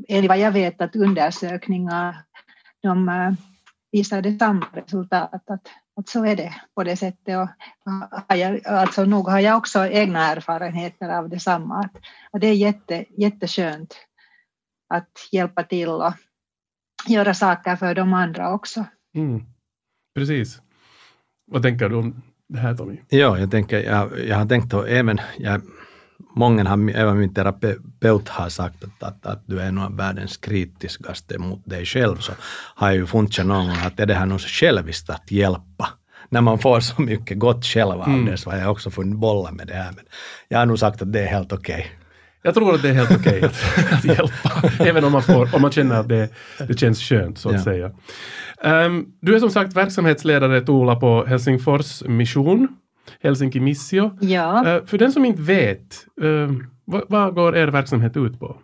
enligt 0.08 0.28
vad 0.28 0.38
jag 0.38 0.52
vet 0.52 0.80
att 0.80 0.96
undersökningar 0.96 2.16
de 2.82 3.08
eh, 3.08 3.32
visar 3.92 4.22
visade 4.22 4.38
samma 4.38 4.66
resultat, 4.72 5.34
att, 5.34 5.50
att 5.96 6.08
så 6.08 6.24
är 6.24 6.36
det 6.36 6.54
på 6.74 6.84
det 6.84 6.96
sättet. 6.96 7.36
Och, 7.36 7.48
har 8.28 8.36
jag, 8.36 8.66
alltså 8.66 9.04
nog 9.04 9.28
har 9.28 9.40
jag 9.40 9.56
också 9.56 9.86
egna 9.86 10.26
erfarenheter 10.26 11.08
av 11.08 11.28
detsamma. 11.28 11.78
Att, 11.80 12.02
och 12.30 12.40
det 12.40 12.46
är 12.46 12.54
jätte, 12.54 13.04
jätteskönt 13.10 13.96
att 14.94 15.28
hjälpa 15.32 15.62
till 15.62 15.88
och 15.88 16.12
göra 17.06 17.34
saker 17.34 17.76
för 17.76 17.94
de 17.94 18.14
andra 18.14 18.54
också. 18.54 18.84
Mm. 19.16 19.42
Precis. 20.14 20.60
Vad 21.50 21.62
tänker 21.62 21.88
du 21.88 21.94
om 21.96 22.22
det 22.48 22.58
här 22.58 22.74
Tommy? 22.74 22.96
Ja, 23.08 23.38
jag 23.38 23.50
tänker, 23.50 23.80
jag, 23.82 24.10
jag 24.26 24.36
har 24.36 24.46
tänkt 24.46 24.74
att 24.74 24.86
även, 24.86 25.20
jag, 25.38 25.60
många 26.36 26.64
har, 26.68 26.90
även 26.90 27.18
min 27.18 27.34
terapeut 27.34 28.28
har 28.28 28.48
sagt 28.48 28.84
att, 28.84 29.02
att, 29.02 29.26
att 29.26 29.42
du 29.46 29.60
är 29.60 29.72
nog 29.72 29.96
världens 29.96 30.36
kritiskaste 30.36 31.38
mot 31.38 31.66
dig 31.66 31.86
själv, 31.86 32.16
så 32.16 32.32
har 32.74 32.88
jag 32.88 32.96
ju 32.96 33.06
funnit 33.06 33.38
någon 33.44 33.66
gång 33.66 33.76
att 33.86 34.00
är 34.00 34.06
det 34.06 34.14
här 34.14 34.26
något 34.26 34.42
själviskt 34.42 35.10
att 35.10 35.30
hjälpa? 35.30 35.88
När 36.28 36.40
man 36.40 36.58
får 36.58 36.80
så 36.80 37.02
mycket 37.02 37.38
gott 37.38 37.64
själv 37.64 37.90
av 37.90 38.08
Mm. 38.08 38.24
det 38.26 38.36
så 38.36 38.50
har 38.50 38.58
jag 38.58 38.70
också 38.70 38.90
funnit 38.90 39.18
bolla 39.18 39.52
med 39.52 39.66
det 39.66 39.74
här. 39.74 39.92
Men 39.96 40.04
jag 40.48 40.58
har 40.58 40.66
nog 40.66 40.78
sagt 40.78 41.02
att 41.02 41.12
det 41.12 41.20
är 41.20 41.26
helt 41.26 41.52
okej. 41.52 41.86
Jag 42.42 42.54
tror 42.54 42.74
att 42.74 42.82
det 42.82 42.88
är 42.88 42.92
helt 42.92 43.10
okej 43.10 43.42
att, 43.44 43.54
att 43.92 44.04
hjälpa, 44.04 44.84
även 44.84 45.04
om 45.04 45.12
man, 45.12 45.22
får, 45.22 45.54
om 45.54 45.62
man 45.62 45.70
känner 45.72 46.00
att 46.00 46.08
det, 46.08 46.28
det 46.68 46.78
känns 46.80 47.00
skönt, 47.00 47.38
så 47.38 47.48
att 47.48 47.54
Ja. 47.54 47.62
säga. 47.64 47.90
Ehm, 48.62 49.06
du 49.20 49.34
är 49.36 49.40
som 49.40 49.50
sagt 49.50 49.76
verksamhetsledare, 49.76 50.60
Tuula, 50.60 50.96
på 50.96 51.24
Helsingfors 51.26 52.02
Mission, 52.04 52.68
Helsinki 53.22 53.60
Missio. 53.60 54.18
Ja. 54.20 54.66
Eh, 54.76 54.84
för 54.84 54.98
den 54.98 55.12
som 55.12 55.24
inte 55.24 55.42
vet, 55.42 56.06
ehm, 56.22 56.66
vad, 56.84 57.02
vad 57.08 57.34
går 57.34 57.56
er 57.56 57.68
verksamhet 57.68 58.16
ut 58.16 58.40
på? 58.40 58.56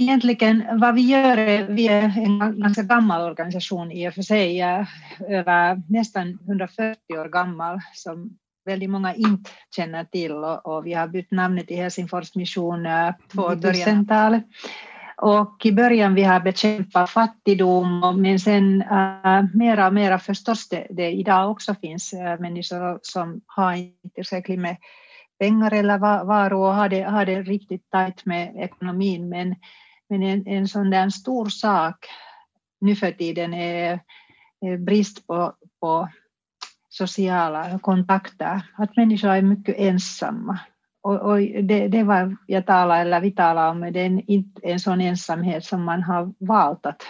Egentligen 0.00 0.64
vad 0.80 0.94
vi 0.94 1.00
gör 1.00 1.36
är, 1.36 1.66
vi 1.68 1.88
är 1.88 2.02
en 2.18 2.60
ganska 2.60 2.82
gammal 2.82 3.30
organisation 3.30 3.92
i 3.92 4.08
och 4.08 4.14
för 4.14 4.22
sig, 4.22 4.62
över 5.28 5.82
nästan 5.88 6.38
140 6.46 6.96
år 7.18 7.28
gammal, 7.28 7.80
som 7.94 8.30
väldigt 8.64 8.90
många 8.90 9.14
inte 9.14 9.50
känner 9.76 10.04
till 10.04 10.32
och, 10.32 10.66
och 10.66 10.86
vi 10.86 10.94
har 10.94 11.08
bytt 11.08 11.30
namnet 11.30 11.68
till 11.68 11.76
Helsingfors 11.76 12.34
mission 12.34 12.86
eh, 12.86 13.10
på 13.34 13.52
I 13.52 13.56
början. 13.56 14.04
2000-talet. 14.04 14.44
Och 15.16 15.66
i 15.66 15.72
början 15.72 16.14
vi 16.14 16.22
har 16.22 16.40
bekämpat 16.40 17.10
fattigdom, 17.10 18.22
men 18.22 18.40
sen 18.40 18.82
äh, 18.82 19.44
mera 19.54 19.86
och 19.86 19.94
mera 19.94 20.18
förstås 20.18 20.68
det, 20.68 20.86
det 20.90 21.10
idag 21.12 21.50
också 21.50 21.74
finns 21.74 22.12
äh, 22.12 22.40
människor 22.40 22.98
som 23.02 23.40
har 23.46 23.74
inte 23.74 24.08
tillräckligt 24.14 24.60
med 24.60 24.76
pengar 25.38 25.74
eller 25.74 25.98
va- 25.98 26.24
varor 26.24 26.68
och 26.68 26.74
har 26.74 26.88
det, 26.88 27.02
har 27.02 27.26
det 27.26 27.42
riktigt 27.42 27.90
tajt 27.90 28.26
med 28.26 28.56
ekonomin. 28.56 29.28
Men, 29.28 29.56
men 30.08 30.22
en, 30.22 30.46
en 30.46 30.68
sån 30.68 30.90
där 30.90 31.10
stor 31.10 31.46
sak 31.46 32.06
nu 32.80 32.96
för 32.96 33.10
tiden 33.10 33.54
är, 33.54 34.00
är 34.60 34.76
brist 34.76 35.26
på, 35.26 35.54
på 35.80 36.08
sociala 36.94 37.78
kontakter. 37.78 38.62
Att 38.76 38.96
människor 38.96 39.28
är 39.28 39.42
mycket 39.42 39.78
ensamma. 39.78 40.58
Och, 41.02 41.20
och 41.20 41.38
det, 41.38 41.88
det 41.88 42.02
var 42.02 42.36
jag 42.46 42.66
talar, 42.66 43.00
eller 43.00 43.20
vi 43.20 43.30
talar 43.30 43.70
om, 43.70 43.80
det 43.80 44.00
är 44.00 44.06
en, 44.06 44.20
inte 44.20 44.60
en 44.62 44.80
sån 44.80 45.00
ensamhet 45.00 45.64
som 45.64 45.84
man 45.84 46.02
har 46.02 46.32
valt 46.38 46.86
att 46.86 47.02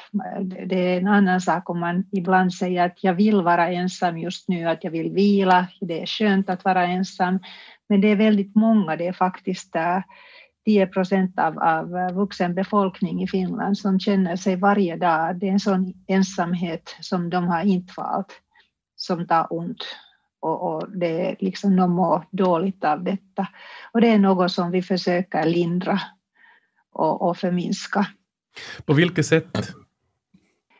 det 0.66 0.94
är 0.94 1.00
en 1.00 1.08
annan 1.08 1.40
sak 1.40 1.70
om 1.70 1.80
man 1.80 2.04
ibland 2.12 2.54
säger 2.54 2.86
att 2.86 3.04
jag 3.04 3.14
vill 3.14 3.42
vara 3.42 3.68
ensam 3.68 4.18
just 4.18 4.48
nu, 4.48 4.68
att 4.68 4.84
jag 4.84 4.90
vill 4.90 5.12
vila, 5.12 5.66
det 5.80 6.02
är 6.02 6.06
skönt 6.06 6.50
att 6.50 6.64
vara 6.64 6.86
ensam, 6.86 7.38
men 7.88 8.00
det 8.00 8.08
är 8.08 8.16
väldigt 8.16 8.54
många, 8.54 8.96
det 8.96 9.06
är 9.06 9.12
faktiskt 9.12 9.76
eh, 9.76 10.00
10 10.64 10.86
procent 10.86 11.38
av, 11.38 11.58
av 11.58 11.96
eh, 11.96 12.14
vuxen 12.14 12.54
befolkning 12.54 13.22
i 13.22 13.28
Finland 13.28 13.78
som 13.78 14.00
känner 14.00 14.36
sig 14.36 14.56
varje 14.56 14.96
dag, 14.96 15.36
det 15.36 15.48
är 15.48 15.52
en 15.52 15.60
sån 15.60 15.92
ensamhet 16.06 16.96
som 17.00 17.30
de 17.30 17.48
har 17.48 17.62
inte 17.62 17.92
valt, 17.96 18.40
som 19.04 19.26
tar 19.26 19.46
ont 19.50 19.84
och, 20.44 20.74
och 20.74 20.98
det 20.98 21.30
är 21.30 21.36
liksom 21.40 21.76
de 21.76 21.90
mår 21.90 22.24
dåligt 22.30 22.84
av 22.84 23.04
detta. 23.04 23.48
Och 23.92 24.00
det 24.00 24.08
är 24.08 24.18
något 24.18 24.52
som 24.52 24.70
vi 24.70 24.82
försöker 24.82 25.44
lindra 25.44 26.00
och, 26.92 27.22
och 27.22 27.36
förminska. 27.36 28.06
På 28.84 28.94
vilket 28.94 29.26
sätt? 29.26 29.72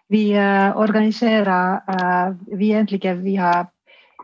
Vi 0.09 0.33
eh, 0.33 0.77
organiserar, 0.77 1.75
eh, 1.89 2.37
vi 2.47 2.65
egentligen 2.65 3.23
vi 3.23 3.37
har 3.37 3.67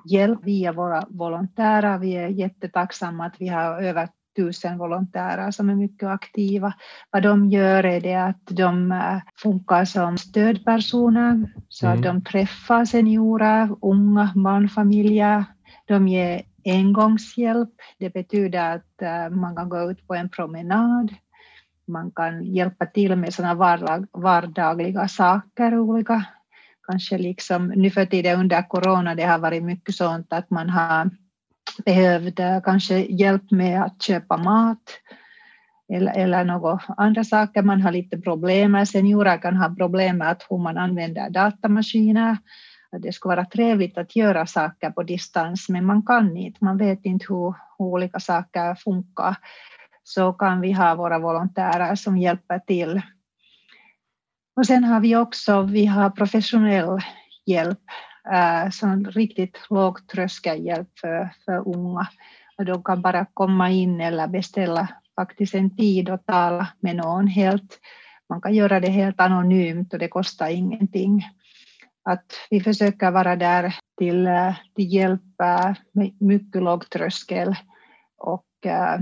hjälp 0.04 0.44
via 0.44 0.72
våra 0.72 1.06
volontärer. 1.08 1.98
Vi 1.98 2.12
är 2.16 2.28
jättetacksamma 2.28 3.26
att 3.26 3.34
vi 3.38 3.48
har 3.48 3.82
över 3.82 4.08
tusen 4.36 4.78
volontärer 4.78 5.50
som 5.50 5.70
är 5.70 5.74
mycket 5.74 6.08
aktiva. 6.08 6.72
Vad 7.10 7.22
de 7.22 7.50
gör 7.50 7.84
är 7.84 8.00
det 8.00 8.14
att 8.14 8.46
de 8.46 8.92
eh, 8.92 9.18
funkar 9.42 9.84
som 9.84 10.18
stödpersoner, 10.18 11.52
så 11.68 11.86
mm. 11.86 11.98
att 11.98 12.04
de 12.04 12.24
träffar 12.24 12.84
seniorer, 12.84 13.76
unga 13.82 14.32
barnfamiljer, 14.34 15.44
de 15.84 16.08
ger 16.08 16.42
engångshjälp. 16.64 17.74
Det 17.98 18.10
betyder 18.12 18.74
att 18.74 19.02
eh, 19.02 19.36
man 19.36 19.56
kan 19.56 19.68
gå 19.68 19.90
ut 19.90 20.06
på 20.06 20.14
en 20.14 20.28
promenad, 20.28 21.14
man 21.86 22.10
kan 22.10 22.44
hjälpa 22.44 22.86
till 22.86 23.16
med 23.16 23.34
sådana 23.34 23.54
vardagliga 24.12 25.08
saker, 25.08 25.78
olika 25.78 26.24
kanske 26.90 27.18
liksom 27.18 27.66
nu 27.66 27.90
för 27.90 28.06
tiden 28.06 28.40
under 28.40 28.68
corona 28.68 29.14
det 29.14 29.24
har 29.24 29.38
varit 29.38 29.62
mycket 29.62 29.94
sånt 29.94 30.32
att 30.32 30.50
man 30.50 30.70
har 30.70 31.10
behövde 31.84 32.60
kanske 32.64 32.98
hjälp 32.98 33.50
med 33.50 33.82
att 33.82 34.02
köpa 34.02 34.36
mat 34.36 35.00
eller, 35.92 36.16
eller 36.16 36.44
några 36.44 36.80
andra 36.96 37.24
saker. 37.24 37.62
Man 37.62 37.80
har 37.80 37.92
lite 37.92 38.20
problem 38.20 38.72
med 38.72 38.88
seniorer 38.88 39.38
kan 39.38 39.56
ha 39.56 39.74
problem 39.74 40.18
med 40.18 40.30
att 40.30 40.46
hur 40.50 40.58
man 40.58 40.78
använder 40.78 41.30
datamaskiner. 41.30 42.36
Det 43.02 43.12
skulle 43.12 43.36
vara 43.36 43.44
trevligt 43.44 43.98
att 43.98 44.16
göra 44.16 44.46
saker 44.46 44.90
på 44.90 45.02
distans 45.02 45.68
men 45.68 45.84
man 45.84 46.02
kan 46.02 46.36
inte, 46.36 46.64
man 46.64 46.78
vet 46.78 47.04
inte 47.04 47.26
hur, 47.28 47.54
hur 47.78 47.86
olika 47.86 48.20
saker 48.20 48.74
funkar. 48.74 49.36
Så 50.04 50.32
kan 50.32 50.60
vi 50.60 50.72
ha 50.72 50.94
våra 50.94 51.18
volontärer 51.18 51.94
som 51.94 52.18
hjälper 52.18 52.58
till 52.58 53.02
och 54.60 54.66
sen 54.66 54.84
har 54.84 55.00
vi 55.00 55.16
också 55.16 55.62
vi 55.62 55.86
har 55.86 56.10
professionell 56.10 56.98
hjälp, 57.46 57.78
Eh, 58.32 58.70
sån 58.70 59.04
riktigt 59.04 59.58
låg 59.70 60.06
tröskelhjälp 60.06 60.98
för, 61.00 61.30
för 61.44 61.68
unga. 61.68 62.08
Och 62.56 62.64
de 62.64 62.82
kan 62.82 63.02
bara 63.02 63.26
komma 63.34 63.70
in 63.70 64.00
eller 64.00 64.26
beställa 64.26 64.88
faktiskt 65.16 65.54
en 65.54 65.76
tid 65.76 66.10
och 66.10 66.26
tala 66.26 66.68
med 66.80 66.96
någon 66.96 67.26
helt. 67.26 67.78
Man 68.28 68.40
kan 68.40 68.54
göra 68.54 68.80
det 68.80 68.90
helt 68.90 69.20
anonymt 69.20 69.92
och 69.92 69.98
det 69.98 70.08
kostar 70.08 70.48
ingenting. 70.48 71.28
Att 72.04 72.32
vi 72.50 72.60
försöker 72.60 73.10
vara 73.10 73.36
där 73.36 73.74
till, 73.98 74.26
eh, 74.26 74.54
till 74.76 74.92
hjälp 74.94 75.40
eh, 75.42 75.74
med 75.92 76.16
mycket 76.20 76.62
låg 76.62 76.90
tröskel 76.90 77.56
och 78.18 78.66
äh, 78.66 79.00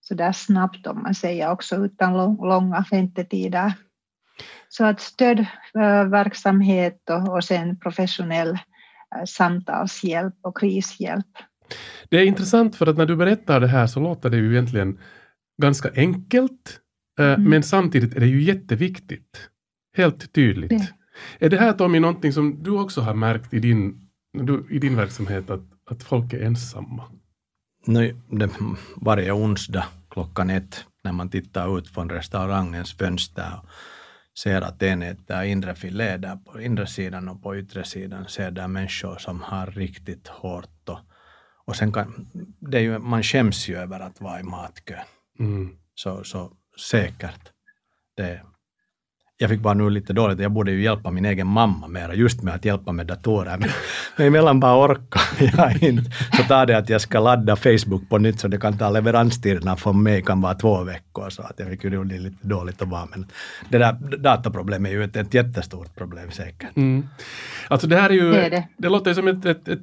så 0.00 0.14
där 0.14 0.32
snabbt 0.32 0.86
om 0.86 1.02
man 1.02 1.14
säger 1.14 1.52
också 1.52 1.76
utan 1.76 2.36
långa 2.36 2.84
väntetider. 2.90 3.72
Så 4.68 4.84
att 4.84 5.00
stödverksamhet 5.00 7.10
och, 7.10 7.34
och 7.34 7.44
sen 7.44 7.78
professionell 7.78 8.50
eh, 8.50 8.58
samtalshjälp 9.26 10.34
och 10.42 10.58
krishjälp. 10.58 11.26
Det 12.10 12.16
är 12.16 12.24
intressant 12.24 12.76
för 12.76 12.86
att 12.86 12.96
när 12.96 13.06
du 13.06 13.16
berättar 13.16 13.60
det 13.60 13.66
här 13.66 13.86
så 13.86 14.00
låter 14.00 14.30
det 14.30 14.36
ju 14.36 14.52
egentligen 14.52 14.98
ganska 15.62 15.90
enkelt, 15.96 16.80
eh, 17.18 17.26
mm. 17.26 17.50
men 17.50 17.62
samtidigt 17.62 18.14
är 18.14 18.20
det 18.20 18.26
ju 18.26 18.42
jätteviktigt. 18.42 19.50
Helt 19.96 20.32
tydligt. 20.32 20.70
Det. 20.70 20.92
Är 21.38 21.50
det 21.50 21.58
här 21.58 21.72
Tommy 21.72 22.00
någonting 22.00 22.32
som 22.32 22.62
du 22.62 22.70
också 22.70 23.00
har 23.00 23.14
märkt 23.14 23.54
i 23.54 23.58
din, 23.58 24.08
i 24.70 24.78
din 24.78 24.96
verksamhet, 24.96 25.50
att, 25.50 25.62
att 25.90 26.02
folk 26.02 26.32
är 26.32 26.42
ensamma? 26.42 27.02
Nej, 27.86 28.14
det, 28.30 28.50
varje 28.96 29.32
onsdag 29.32 29.84
klockan 30.10 30.50
ett 30.50 30.84
när 31.04 31.12
man 31.12 31.30
tittar 31.30 31.78
ut 31.78 31.88
från 31.88 32.10
restaurangens 32.10 32.96
fönster 32.96 33.60
ser 34.38 34.62
att 34.62 34.82
enhet 34.82 35.28
där 35.28 35.42
inre 35.42 35.74
filé 35.74 36.16
där 36.16 36.36
på 36.36 36.60
inre 36.60 36.86
sidan 36.86 37.28
och 37.28 37.42
på 37.42 37.56
yttre 37.56 37.84
sidan 37.84 38.28
ser 38.28 38.50
där 38.50 38.68
människor 38.68 39.18
som 39.18 39.42
har 39.42 39.66
riktigt 39.66 40.28
hårt 40.28 40.88
och, 40.88 40.98
och 41.64 41.76
sen 41.76 41.92
kan, 41.92 42.28
det 42.60 42.78
är 42.78 42.82
ju, 42.82 42.98
man 42.98 43.22
skäms 43.22 43.68
ju 43.68 43.76
över 43.76 44.00
att 44.00 44.20
vara 44.20 44.40
i 44.40 44.42
matkön. 44.42 45.04
Mm. 45.38 45.76
Så, 45.94 46.24
så 46.24 46.52
säkert. 46.90 47.52
Det, 48.16 48.42
jag 49.38 49.50
fick 49.50 49.60
bara 49.60 49.74
nu 49.74 49.90
lite 49.90 50.12
dåligt, 50.12 50.40
jag 50.40 50.52
borde 50.52 50.72
ju 50.72 50.82
hjälpa 50.82 51.10
min 51.10 51.24
egen 51.24 51.46
mamma 51.46 51.88
mera 51.88 52.14
just 52.14 52.42
med 52.42 52.54
att 52.54 52.64
hjälpa 52.64 52.92
med 52.92 53.06
datorer. 53.06 53.56
Men, 53.58 53.68
men 54.16 54.26
emellan 54.26 54.60
bara 54.60 54.86
orkar 54.86 55.22
jag 55.38 55.82
inte. 55.82 56.10
Så 56.36 56.42
tar 56.42 56.66
det 56.66 56.78
att 56.78 56.88
jag 56.88 57.00
ska 57.00 57.20
ladda 57.20 57.56
Facebook 57.56 58.08
på 58.08 58.18
nytt 58.18 58.40
så 58.40 58.48
det 58.48 58.58
kan 58.58 58.78
ta 58.78 58.90
leveranstiderna 58.90 59.76
för 59.76 59.92
mig 59.92 60.22
kan 60.22 60.40
vara 60.40 60.54
två 60.54 60.84
veckor. 60.84 61.30
Så 61.30 61.42
att 61.42 61.54
jag 61.56 61.68
fick 61.68 61.84
ju 61.84 62.04
lite 62.04 62.46
dåligt 62.46 62.82
att 62.82 62.88
vara. 62.88 63.06
Men 63.06 63.26
det 63.68 63.78
där 63.78 63.92
dataproblemet 64.18 64.92
är 64.92 64.94
ju 64.94 65.04
ett, 65.04 65.16
ett 65.16 65.34
jättestort 65.34 65.94
problem 65.94 66.30
säkert. 66.30 66.76
Mm. 66.76 67.08
Alltså 67.68 67.86
det 67.86 67.96
här 67.96 68.10
är 68.10 68.14
ju, 68.14 68.32
det, 68.32 68.46
är 68.46 68.50
det. 68.50 68.68
det 68.78 68.88
låter 68.88 69.14
som 69.14 69.28
ett, 69.28 69.46
ett, 69.46 69.68
ett, 69.68 69.80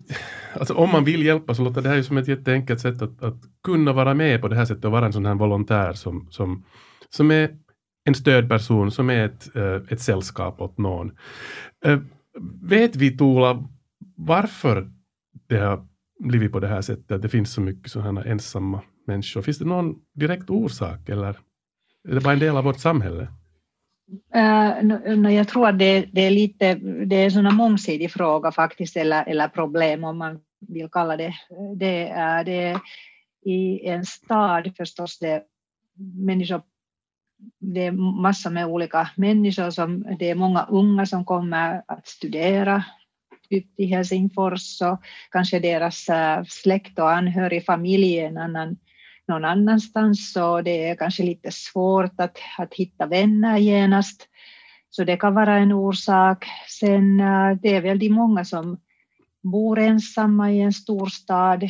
alltså 0.53 0.73
om 0.73 0.91
man 0.91 1.03
vill 1.03 1.25
hjälpa 1.25 1.55
så 1.55 1.63
låter 1.63 1.81
det 1.81 1.89
här 1.89 1.95
ju 1.95 2.03
som 2.03 2.17
ett 2.17 2.27
jätteenkelt 2.27 2.81
sätt 2.81 3.01
att, 3.01 3.23
att 3.23 3.37
kunna 3.63 3.93
vara 3.93 4.13
med 4.13 4.41
på 4.41 4.47
det 4.47 4.55
här 4.55 4.65
sättet 4.65 4.85
och 4.85 4.91
vara 4.91 5.05
en 5.05 5.13
sån 5.13 5.25
här 5.25 5.35
volontär 5.35 5.93
som, 5.93 6.27
som, 6.29 6.63
som 7.09 7.31
är 7.31 7.49
en 8.03 8.15
stödperson 8.15 8.91
som 8.91 9.09
är 9.09 9.25
ett, 9.25 9.55
eh, 9.55 9.75
ett 9.89 10.01
sällskap 10.01 10.61
åt 10.61 10.77
någon. 10.77 11.17
Eh, 11.85 11.99
vet 12.61 12.95
vi, 12.95 13.17
Tola, 13.17 13.69
varför 14.15 14.91
det 15.47 15.57
har 15.57 15.87
blivit 16.19 16.51
på 16.51 16.59
det 16.59 16.67
här 16.67 16.81
sättet, 16.81 17.11
att 17.11 17.21
det 17.21 17.29
finns 17.29 17.53
så 17.53 17.61
mycket 17.61 17.91
sådana 17.91 18.23
ensamma 18.23 18.81
människor? 19.07 19.41
Finns 19.41 19.57
det 19.57 19.65
någon 19.65 19.95
direkt 20.13 20.49
orsak 20.49 21.09
eller 21.09 21.39
är 22.09 22.15
det 22.15 22.21
bara 22.21 22.33
en 22.33 22.39
del 22.39 22.57
av 22.57 22.63
vårt 22.63 22.79
samhälle? 22.79 23.27
Uh, 24.35 24.83
no, 25.15 25.29
jag 25.29 25.47
tror 25.47 25.67
att 25.67 25.79
det, 25.79 26.05
det, 26.11 26.21
är 26.21 26.31
lite, 26.31 26.75
det 27.05 27.15
är 27.15 27.25
en 27.25 27.31
sån 27.31 27.55
mångsidig 27.55 28.11
fråga 28.11 28.51
faktiskt, 28.51 28.97
eller, 28.97 29.23
eller 29.27 29.47
problem 29.47 30.03
om 30.03 30.17
man 30.17 30.39
vill 30.67 30.89
kalla 30.91 31.17
det. 31.17 31.33
Det 31.77 32.09
är, 32.09 32.43
det 32.43 32.51
är 32.51 32.79
i 33.45 33.87
en 33.87 34.05
stad 34.05 34.73
förstås 34.77 35.19
det 35.19 35.43
människor 36.25 36.61
det 37.59 37.85
är 37.85 37.91
massor 38.21 38.49
med 38.49 38.65
olika 38.65 39.09
människor, 39.15 39.69
som, 39.69 40.05
det 40.19 40.29
är 40.29 40.35
många 40.35 40.63
unga 40.63 41.05
som 41.05 41.25
kommer 41.25 41.81
att 41.87 42.07
studera 42.07 42.83
typ 43.49 43.75
till 43.75 43.89
Helsingfors 43.89 44.81
och 44.81 45.01
kanske 45.31 45.59
deras 45.59 46.09
eh, 46.09 46.43
släkt 46.47 46.99
och 46.99 47.11
anhörig 47.11 47.65
familj 47.65 48.19
är 48.19 48.37
annan, 48.37 48.77
någon 49.27 49.45
annanstans 49.45 50.33
så 50.33 50.61
det 50.61 50.89
är 50.89 50.95
kanske 50.95 51.23
lite 51.23 51.51
svårt 51.51 52.19
att, 52.19 52.37
att 52.57 52.73
hitta 52.73 53.05
vänner 53.05 53.57
genast. 53.57 54.27
Så 54.89 55.03
det 55.03 55.17
kan 55.17 55.35
vara 55.35 55.57
en 55.57 55.71
orsak. 55.71 56.45
Sen 56.79 57.19
eh, 57.19 57.51
det 57.61 57.75
är 57.75 57.81
väldigt 57.81 58.11
många 58.11 58.45
som 58.45 58.77
bor 59.43 59.79
ensamma 59.79 60.51
i 60.51 60.61
en 60.61 60.73
storstad 60.73 61.69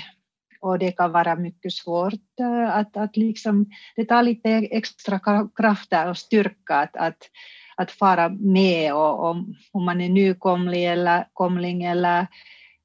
och 0.64 0.80
det 0.80 0.92
kan 0.92 1.12
vara 1.12 1.36
mycket 1.36 1.74
svårt 1.74 2.40
eh, 2.40 2.76
att, 2.76 2.98
att 2.98 3.18
liksom, 3.18 3.66
det 3.96 4.06
tar 4.06 4.24
lite 4.24 4.50
extra 4.50 5.20
krafter 5.56 6.10
och 6.10 6.18
styrka 6.18 6.76
att, 6.76 6.96
att, 6.96 7.30
att 7.76 7.92
fara 7.92 8.30
med 8.30 8.94
och, 8.94 9.30
och 9.30 9.36
om 9.72 9.86
man 9.86 10.02
är 10.02 10.10
nykomling 10.10 10.84
eller, 10.84 11.28
komling 11.34 11.84
eller, 11.84 12.28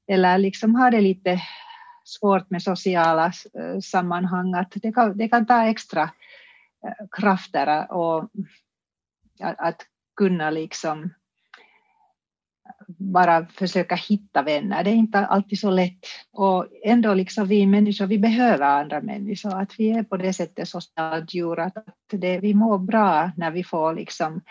eller 0.07 0.37
liksom 0.37 0.75
har 0.75 0.91
det 0.91 1.01
lite 1.01 1.41
svårt 2.03 2.49
med 2.49 2.63
sociala 2.63 3.25
eh, 3.25 3.79
sammanhang, 3.79 4.53
att 4.53 4.73
det 4.75 4.91
kan, 4.91 5.17
det 5.17 5.29
kan 5.29 5.45
ta 5.45 5.65
extra 5.65 6.03
eh, 6.03 7.07
krafter 7.11 7.91
och 7.91 8.23
att, 9.39 9.59
att 9.59 9.85
kunna 10.15 10.49
liksom 10.49 11.13
bara 12.99 13.45
försöka 13.45 13.95
hitta 13.95 14.41
vänner. 14.41 14.83
Det 14.83 14.89
är 14.89 14.95
inte 14.95 15.19
alltid 15.19 15.59
så 15.59 15.69
lätt. 15.69 15.99
Och 16.31 16.67
ändå 16.83 17.13
liksom 17.13 17.47
vi 17.47 17.65
människor, 17.65 18.05
vi 18.05 18.19
behöver 18.19 18.65
andra 18.65 19.01
människor. 19.01 19.61
Att 19.61 19.73
vi 19.77 19.91
är 19.91 20.03
på 20.03 20.17
det 20.17 20.33
sättet 20.33 20.69
sociala 20.69 21.25
djur. 21.29 21.59
Att 21.59 21.73
det, 22.11 22.39
vi 22.39 22.53
mår 22.53 22.77
bra 22.77 23.31
när 23.37 23.51
vi 23.51 23.63
får 23.63 23.93
liksom, 23.93 24.41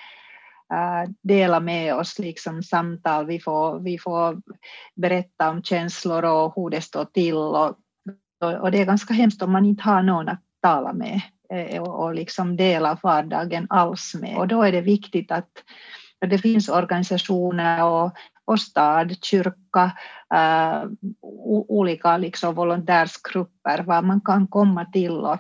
eh, 0.73 1.11
dela 1.23 1.61
med 1.61 1.95
oss 1.95 2.19
liksom 2.19 2.63
samtal. 2.63 3.27
Vi 3.27 3.41
får, 3.41 3.79
vi 3.79 3.99
får 3.99 4.43
berätta 4.97 5.51
om 5.51 5.63
känslor 5.63 6.25
och 6.25 6.53
hur 6.57 6.71
det 6.71 6.81
står 6.81 7.05
till. 7.05 7.37
Och, 7.37 7.77
och, 8.61 8.71
det 8.71 8.81
är 8.81 8.87
ganska 8.87 9.15
hemskt 9.15 9.43
om 9.43 9.53
man 9.53 9.67
inte 9.67 9.83
har 9.83 10.03
någon 10.03 10.29
att 10.29 10.43
tala 10.63 10.93
med 10.93 11.21
eh, 11.53 11.83
och, 11.83 12.05
och 12.05 12.15
liksom 12.15 12.57
dela 12.57 12.99
vardagen 13.03 13.67
alls 13.71 14.15
med. 14.21 14.37
Och 14.37 14.49
då 14.49 14.63
är 14.63 14.73
det 14.73 14.81
viktigt 14.81 15.31
att 15.33 15.51
det 16.21 16.39
finns 16.39 16.69
organisationer 16.69 17.85
och, 17.85 18.13
och 18.49 18.61
stad, 18.61 19.17
kyrka, 19.25 19.93
äh, 20.35 20.83
olika 21.69 22.17
liksom 22.17 22.55
volontärsgrupper 22.55 23.83
vad 23.83 24.05
man 24.05 24.21
kan 24.21 24.47
komma 24.47 24.85
till 24.85 25.13
och, 25.13 25.39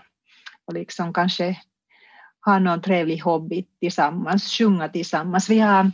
och 0.65 0.75
liksom 0.75 1.13
kanske 1.13 1.57
ha 2.45 2.59
någon 2.59 2.83
trevlig 2.83 3.19
hobby 3.19 3.67
tillsammans, 3.81 4.53
sjunga 4.59 4.89
tillsammans. 4.89 5.51
Vi 5.51 5.59
har 5.59 5.91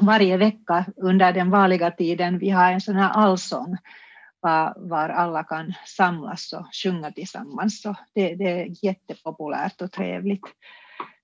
varje 0.00 0.36
vecka 0.36 0.84
under 0.96 1.32
den 1.32 1.50
vanliga 1.50 1.90
tiden 1.90 2.38
vi 2.38 2.50
har 2.50 2.72
en 2.72 2.80
sån 2.80 2.96
här 2.96 3.10
allsång 3.10 3.76
var, 4.40 4.74
var 4.76 5.08
alla 5.08 5.44
kan 5.44 5.74
samlas 5.86 6.52
och 6.52 6.66
sjunga 6.82 7.10
tillsammans. 7.10 7.82
Så 7.82 7.94
det, 8.14 8.34
det 8.34 8.44
är 8.44 8.84
jättepopulärt 8.84 9.82
och 9.82 9.92
trevligt. 9.92 10.46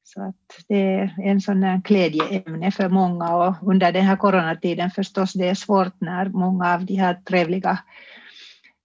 Så 0.04 0.22
att 0.22 0.64
det 0.68 0.94
är 0.94 1.14
en 1.24 1.40
sån 1.40 1.62
här 1.62 1.78
glädjeämne 1.78 2.70
för 2.70 2.88
många 2.88 3.36
och 3.36 3.54
under 3.62 3.92
den 3.92 4.04
här 4.04 4.16
coronatiden 4.16 4.90
förstås 4.90 5.32
det 5.32 5.48
är 5.48 5.54
svårt 5.54 6.00
när 6.00 6.28
många 6.28 6.74
av 6.74 6.84
de 6.86 6.94
här 6.94 7.14
trevliga 7.14 7.78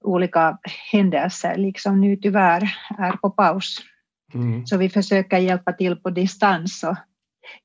olika 0.04 0.58
händelser 0.92 1.56
liksom 1.58 2.02
nu 2.02 2.16
tyvärr 2.16 2.76
är 2.98 3.12
på 3.12 3.30
paus. 3.30 3.78
Mm. 4.34 4.66
Så 4.68 4.78
vi 4.78 4.90
försöker 4.90 5.38
hjälpa 5.38 5.74
till 5.74 5.96
på 5.96 6.10
distans 6.10 6.84
och 6.84 6.98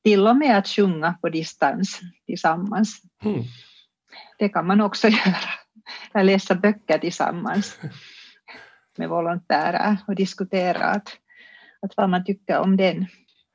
till 0.05 0.27
och 0.27 0.37
med 0.37 0.59
att 0.59 0.69
sjunga 0.69 1.15
på 1.21 1.29
distans 1.29 2.01
tillsammans. 2.27 3.03
Mm. 3.25 3.43
Det 4.39 4.49
kan 4.49 4.67
man 4.67 4.81
också 4.81 5.09
göra. 5.09 5.51
Eller 6.15 6.25
läsa 6.25 6.55
böcker 6.55 6.99
tillsammans 6.99 7.79
med 8.99 9.09
volontärer 9.09 9.97
och 10.07 10.15
diskutera 10.15 10.85
att, 10.85 11.09
att 11.83 11.97
vad 11.97 12.11
man 12.11 12.25
tycker 12.25 12.59
om 12.59 12.77
den. 12.77 13.07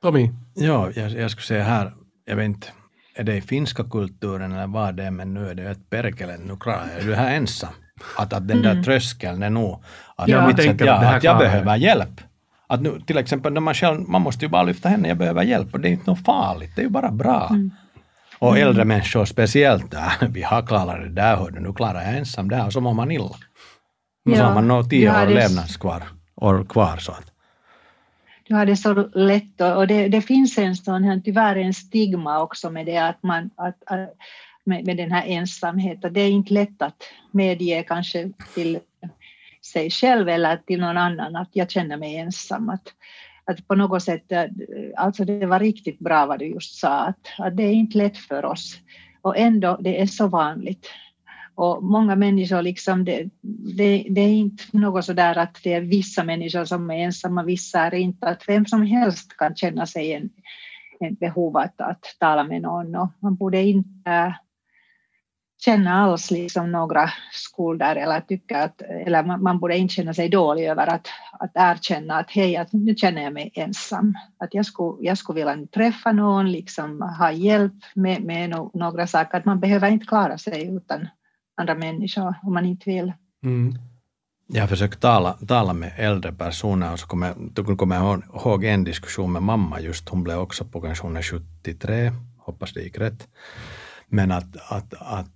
Tommy, 0.02 0.30
Ja, 0.54 0.90
jag, 0.94 1.10
jag 1.10 1.30
skulle 1.30 1.44
säga 1.46 1.64
här, 1.64 1.92
jag 2.24 2.36
vet 2.36 2.44
inte, 2.44 2.66
är 3.14 3.24
det 3.24 3.36
i 3.36 3.40
finska 3.40 3.84
kulturen 3.84 4.52
eller 4.52 4.66
vad 4.66 4.94
det 4.94 5.04
är, 5.04 5.10
men 5.10 5.34
nu 5.34 5.48
är 5.50 5.54
det 5.54 5.62
ett 5.70 5.90
perkele, 5.90 6.36
nu 6.38 6.56
klarar 6.56 6.88
jag 6.98 7.06
det 7.06 7.16
här 7.16 7.34
ensam. 7.34 7.72
Att, 8.16 8.32
att 8.32 8.48
den 8.48 8.62
där 8.62 8.70
Mm. 8.70 8.84
tröskeln 8.84 9.42
är 9.42 9.50
nog, 9.50 9.82
att, 10.16 10.28
Ja. 10.28 10.36
jag, 10.36 10.50
att, 10.70 10.80
jag, 10.80 11.04
att 11.04 11.24
jag 11.24 11.38
behöver 11.38 11.76
hjälp. 11.76 12.20
Att 12.66 12.82
nu, 12.82 13.00
till 13.06 13.18
exempel 13.18 13.52
när 13.52 13.60
man 13.60 13.74
själv, 13.74 14.08
man 14.08 14.22
måste 14.22 14.44
ju 14.44 14.48
bara 14.48 14.62
lyfta 14.62 14.88
henne, 14.88 15.08
jag 15.08 15.16
behöver 15.18 15.42
hjälp 15.42 15.74
och 15.74 15.80
det 15.80 15.88
är 15.88 15.92
inte 15.92 16.10
något 16.10 16.24
farligt, 16.24 16.72
det 16.76 16.80
är 16.80 16.84
ju 16.84 16.90
bara 16.90 17.10
bra. 17.10 17.46
Mm. 17.50 17.70
Och 18.38 18.58
äldre 18.58 18.84
människor 18.84 19.24
speciellt, 19.24 19.94
äh, 19.94 20.12
vi 20.30 20.42
har 20.42 20.62
klarat 20.62 21.00
det 21.00 21.08
där, 21.08 21.36
hördu, 21.36 21.60
nu 21.60 21.72
klarar 21.72 22.02
jag 22.02 22.16
ensam 22.16 22.48
det 22.48 22.56
här 22.56 22.66
och 22.66 22.72
så 22.72 22.80
mår 22.80 22.94
man 22.94 23.10
illa. 23.10 23.24
Och 23.24 23.36
så 24.24 24.30
Ja, 24.30 24.44
har 24.44 24.54
man 24.54 24.68
nog 24.68 24.90
tio 24.90 25.04
jag 25.04 25.22
år 25.28 25.34
levnadskvar 25.34 26.02
år 26.36 26.64
kvar. 26.68 26.96
Så 26.96 27.12
att, 27.12 27.32
du 28.48 28.54
har 28.54 28.66
det 28.66 28.76
så 28.76 29.08
lätt 29.14 29.60
och 29.60 29.76
och 29.76 29.86
det, 29.86 30.08
det 30.08 30.22
finns 30.22 30.58
en 30.58 30.76
sån 30.76 31.04
här, 31.04 31.20
tyvärr 31.24 31.56
en 31.56 31.74
stigma 31.74 32.42
också 32.42 32.70
med 32.70 32.86
det 32.86 32.96
att 32.96 33.22
man, 33.22 33.50
att, 33.56 33.82
att, 33.86 34.14
med, 34.64 34.86
med 34.86 34.96
den 34.96 35.12
här 35.12 35.26
ensamheten. 35.26 36.12
Det 36.12 36.20
är 36.20 36.30
inte 36.30 36.54
lätt 36.54 36.82
att 36.82 37.02
medge 37.32 37.82
kanske 37.82 38.30
till 38.54 38.78
sig 39.72 39.90
själv 39.90 40.28
eller 40.28 40.56
till 40.56 40.80
någon 40.80 40.96
annan 40.96 41.36
att 41.36 41.48
jag 41.52 41.70
känner 41.70 41.96
mig 41.96 42.16
ensam. 42.16 42.68
Att, 42.68 42.94
att 43.44 43.68
på 43.68 43.74
något 43.74 44.02
sätt, 44.02 44.32
eh, 44.32 44.44
alltså 44.96 45.24
det 45.24 45.46
var 45.46 45.60
riktigt 45.60 45.98
bra 45.98 46.26
vad 46.26 46.38
du 46.38 46.46
just 46.46 46.78
sa, 46.78 46.98
att, 47.00 47.26
att 47.38 47.56
det 47.56 47.62
är 47.62 47.72
inte 47.72 47.98
lätt 47.98 48.18
för 48.18 48.44
oss. 48.44 48.76
Och 49.22 49.36
ändå, 49.36 49.78
det 49.80 50.00
är 50.00 50.06
så 50.06 50.26
vanligt. 50.26 50.90
Och 51.58 51.84
många 51.84 52.16
människor, 52.16 52.62
liksom, 52.62 53.04
det, 53.04 53.28
det, 53.76 54.06
det 54.10 54.20
är 54.20 54.34
inte 54.34 54.64
något 54.72 55.04
sådär 55.04 55.38
att 55.38 55.60
det 55.62 55.72
är 55.72 55.80
vissa 55.80 56.24
människor 56.24 56.64
som 56.64 56.90
är 56.90 56.94
ensamma, 56.94 57.42
vissa 57.42 57.80
är 57.80 57.94
inte. 57.94 58.26
Att 58.26 58.48
vem 58.48 58.66
som 58.66 58.82
helst 58.82 59.36
kan 59.36 59.56
känna 59.56 59.86
sig 59.86 60.12
en, 60.12 60.30
en 61.00 61.14
behov 61.14 61.56
att, 61.56 61.80
att 61.80 62.16
tala 62.20 62.44
med 62.44 62.62
någon. 62.62 62.94
Och 62.94 63.08
man 63.22 63.36
borde 63.36 63.62
inte 63.62 64.34
känna 65.64 65.94
alls 65.94 66.30
liksom 66.30 66.72
några 66.72 67.10
skulder 67.32 67.96
eller 67.96 68.20
tycka 68.20 68.62
att, 68.62 68.82
eller 68.82 69.24
man, 69.24 69.42
man 69.42 69.58
borde 69.58 69.76
inte 69.76 69.94
känna 69.94 70.14
sig 70.14 70.28
dålig 70.28 70.66
över 70.66 70.86
att, 70.86 71.06
att 71.38 71.52
erkänna 71.54 72.14
att 72.14 72.30
hej, 72.30 72.56
att 72.56 72.72
nu 72.72 72.94
känner 72.94 73.22
jag 73.22 73.32
mig 73.32 73.50
ensam. 73.54 74.14
Att 74.38 74.54
jag 74.54 74.66
skulle, 74.66 75.06
jag 75.06 75.18
skulle 75.18 75.44
vilja 75.44 75.66
träffa 75.66 76.12
någon, 76.12 76.52
liksom 76.52 77.02
ha 77.02 77.32
hjälp 77.32 77.74
med, 77.94 78.22
med 78.22 78.50
no, 78.50 78.70
några 78.74 79.06
saker. 79.06 79.38
Att 79.38 79.44
man 79.44 79.60
behöver 79.60 79.90
inte 79.90 80.06
klara 80.06 80.38
sig 80.38 80.76
utan 80.76 81.08
andra 81.58 81.74
människor 81.74 82.34
om 82.42 82.54
man 82.54 82.64
inte 82.66 82.90
vill. 82.90 83.12
mm. 83.44 83.78
Jag 84.50 84.62
har 84.62 84.68
försökt 84.68 85.00
tala, 85.00 85.32
tala 85.32 85.72
med 85.72 85.92
äldre 85.96 86.32
personer 86.32 86.92
och 86.92 87.00
så 87.00 87.06
kommer, 87.06 87.34
då 87.38 87.76
kommer 87.76 87.96
jag 87.96 88.22
ihåg- 88.34 88.64
en 88.64 88.84
diskussion 88.84 89.32
med 89.32 89.42
mamma 89.42 89.80
just, 89.80 90.08
hon 90.08 90.24
blev 90.24 90.38
också 90.38 90.64
på 90.64 90.80
pensionen 90.80 91.22
73, 91.22 92.12
hoppas 92.38 92.72
det 92.72 92.82
gick 92.82 92.98
rätt. 92.98 93.28
Men 94.06 94.32
att, 94.32 94.56
att, 94.72 94.94
att 94.94 95.32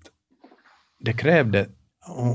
det 1.01 1.13
krävde, 1.13 1.67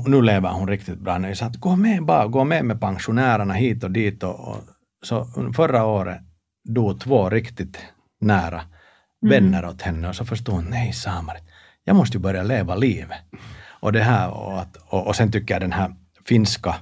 nu 0.06 0.22
lever 0.22 0.50
hon 0.50 0.68
riktigt 0.68 0.98
bra, 0.98 1.18
när 1.18 1.28
jag 1.28 1.36
sa 1.36 1.46
att 1.46 1.56
gå 1.56 1.76
med 1.76 2.04
bara, 2.04 2.26
gå 2.26 2.44
med 2.44 2.64
med 2.64 2.80
pensionärerna 2.80 3.54
hit 3.54 3.84
och 3.84 3.90
dit. 3.90 4.22
Och, 4.22 4.48
och, 4.48 4.58
så 5.02 5.24
förra 5.56 5.84
året 5.84 6.20
dog 6.64 7.00
två 7.00 7.30
riktigt 7.30 7.78
nära 8.20 8.60
vänner 9.20 9.64
åt 9.64 9.82
henne 9.82 10.08
och 10.08 10.16
så 10.16 10.24
förstod 10.24 10.54
hon, 10.54 10.64
nej 10.70 10.92
Samarit, 10.92 11.42
jag 11.84 11.96
måste 11.96 12.16
ju 12.16 12.22
börja 12.22 12.42
leva 12.42 12.74
livet. 12.74 13.18
Och 13.80 13.92
det 13.92 14.02
här 14.02 14.30
och, 14.30 14.60
att, 14.60 14.76
och, 14.76 15.06
och 15.06 15.16
sen 15.16 15.32
tycker 15.32 15.54
jag 15.54 15.62
den 15.62 15.72
här 15.72 15.94
finska 16.28 16.74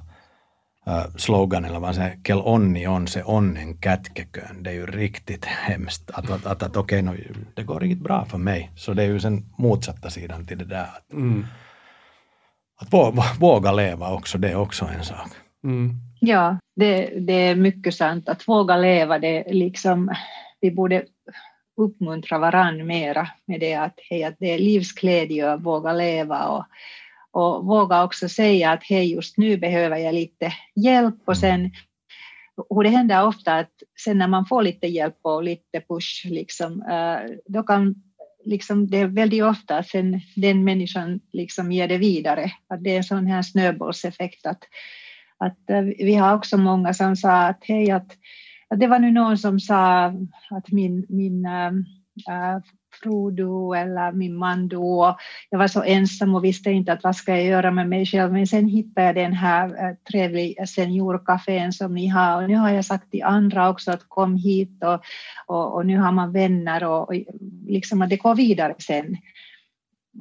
slogan 1.17 1.65
eller 1.65 1.73
vad 1.73 1.81
man 1.81 1.93
säger, 1.93 2.23
kel 2.23 2.37
onni 2.37 2.87
on 2.87 3.07
se 3.07 3.23
onnen 3.23 3.81
kätkekön. 3.81 4.63
Det 4.63 4.69
är 4.69 4.73
ju 4.73 4.85
riktigt 4.85 5.45
hemskt. 5.45 6.11
Att, 6.11 6.31
att, 6.31 6.45
att, 6.45 6.63
att 6.63 6.77
okej, 6.77 7.09
okay, 7.09 7.25
det 7.55 7.63
går 7.63 7.79
riktigt 7.79 8.03
bra 8.03 8.25
för 8.25 8.37
mig. 8.37 8.71
Så 8.75 8.93
det 8.93 9.03
är 9.03 9.07
ju 9.07 9.19
sen 9.19 9.45
motsatta 9.57 10.09
sidan 10.09 10.45
till 10.45 10.57
det 10.57 10.65
där. 10.65 10.83
Att, 10.83 11.13
Mm. 11.13 11.45
att 12.81 12.93
våga, 12.93 13.23
våga 13.39 13.71
leva 13.71 14.13
också, 14.13 14.37
det 14.37 14.49
är 14.49 14.55
också 14.55 14.85
en 14.85 15.03
sak. 15.03 15.29
Mm. 15.63 15.93
Ja, 16.19 16.57
det, 16.75 17.19
det 17.19 17.33
är 17.33 17.55
mycket 17.55 17.93
sant. 17.95 18.29
Att 18.29 18.47
våga 18.47 18.77
leva, 18.77 19.19
det 19.19 19.49
är 19.49 19.53
liksom, 19.53 20.09
vi 20.61 20.71
borde 20.71 21.03
uppmuntra 21.77 22.39
varandra 22.39 22.85
mera 22.85 23.27
med 23.45 23.59
det 23.59 23.73
att, 23.73 23.99
hej, 24.09 24.23
att 24.23 24.35
det 24.39 24.53
är 24.53 24.59
livsglädje 24.59 25.51
att 25.51 25.61
våga 25.61 25.93
leva 25.93 26.47
och, 26.47 26.65
och 27.31 27.65
våga 27.65 28.03
också 28.03 28.29
säga 28.29 28.71
att 28.71 28.83
hej, 28.83 29.13
just 29.13 29.37
nu 29.37 29.57
behöver 29.57 29.97
jag 29.97 30.15
lite 30.15 30.53
hjälp 30.75 31.21
och 31.25 31.37
sen 31.37 31.71
och 32.69 32.83
det 32.83 32.89
händer 32.89 33.27
ofta 33.27 33.55
att 33.55 33.71
sen 34.03 34.17
när 34.17 34.27
man 34.27 34.45
får 34.45 34.63
lite 34.63 34.87
hjälp 34.87 35.17
och 35.21 35.43
lite 35.43 35.81
push, 35.89 36.25
liksom, 36.25 36.81
eh, 36.81 37.35
då 37.45 37.63
kan 37.63 37.95
liksom, 38.45 38.89
det 38.89 38.97
är 38.97 39.07
väldigt 39.07 39.43
ofta 39.43 39.77
att 39.77 39.87
sen 39.87 40.21
den 40.35 40.63
människan 40.63 41.19
liksom 41.33 41.71
ger 41.71 41.87
det 41.87 41.97
vidare. 41.97 42.51
Att 42.67 42.83
det 42.83 42.91
är 42.91 42.97
en 42.97 43.03
sån 43.03 43.27
här 43.27 43.41
snöbollseffekt. 43.41 44.45
Att, 44.45 44.63
att 45.37 45.69
eh, 45.69 45.81
vi 45.81 46.15
har 46.15 46.35
också 46.35 46.57
många 46.57 46.93
som 46.93 47.15
sa 47.15 47.31
att 47.31 47.63
hej, 47.63 47.91
att 47.91 48.11
det 48.75 48.87
var 48.87 48.99
nu 48.99 49.11
någon 49.11 49.37
som 49.37 49.59
sa 49.59 50.05
att 50.49 50.71
min, 50.71 51.05
min 51.09 51.45
ähm, 51.45 51.85
äh, 52.29 52.61
fru 53.03 53.31
dog 53.31 53.77
eller 53.77 54.11
min 54.11 54.35
man 54.35 54.67
dog. 54.67 54.99
Och 54.99 55.15
jag 55.49 55.59
var 55.59 55.67
så 55.67 55.83
ensam 55.83 56.35
och 56.35 56.43
visste 56.43 56.71
inte 56.71 56.93
att 56.93 57.03
vad 57.03 57.15
ska 57.15 57.31
jag 57.31 57.45
göra 57.45 57.71
med 57.71 57.89
mig 57.89 58.05
själv. 58.05 58.33
Men 58.33 58.47
sen 58.47 58.67
hittade 58.67 59.05
jag 59.05 59.15
den 59.15 59.33
här 59.33 59.89
äh, 59.89 59.95
trevliga 60.11 60.67
seniorkafén 60.67 61.73
som 61.73 61.93
ni 61.93 62.07
har. 62.07 62.43
Och 62.43 62.49
nu 62.49 62.55
har 62.55 62.69
jag 62.69 62.85
sagt 62.85 63.11
till 63.11 63.23
andra 63.23 63.69
också 63.69 63.91
att 63.91 64.09
kom 64.09 64.35
hit 64.35 64.83
och, 64.83 65.01
och, 65.45 65.75
och 65.75 65.85
nu 65.85 65.97
har 65.97 66.11
man 66.11 66.31
vänner 66.31 66.83
och, 66.83 67.09
och 67.09 67.15
liksom 67.67 68.01
att 68.01 68.09
det 68.09 68.17
går 68.17 68.35
vidare 68.35 68.75
sen 68.79 69.17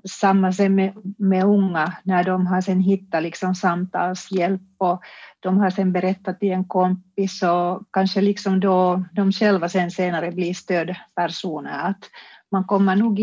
samma 0.05 0.53
sig 0.53 0.69
med, 0.69 0.93
med 1.19 1.45
unga 1.45 1.97
när 2.03 2.25
de 2.25 2.47
har 2.47 2.61
sen 2.61 2.81
hittat 2.81 3.23
liksom 3.23 3.55
samtalshjälp 3.55 4.63
och 4.79 5.03
de 5.41 5.59
har 5.59 5.71
sen 5.71 5.93
berättat 5.93 6.41
till 6.41 6.53
en 6.53 6.65
kompis 6.65 7.43
och 7.43 7.83
kanske 7.93 8.21
liksom 8.21 8.61
då 8.61 9.05
de 9.13 9.33
själva 9.33 9.69
sen 9.69 9.91
senare 9.91 10.33
blir 10.33 10.55
stödpersoner. 10.55 11.89
Att 11.91 12.11
man 12.51 12.65
kommer 12.65 12.97
nog 12.97 13.21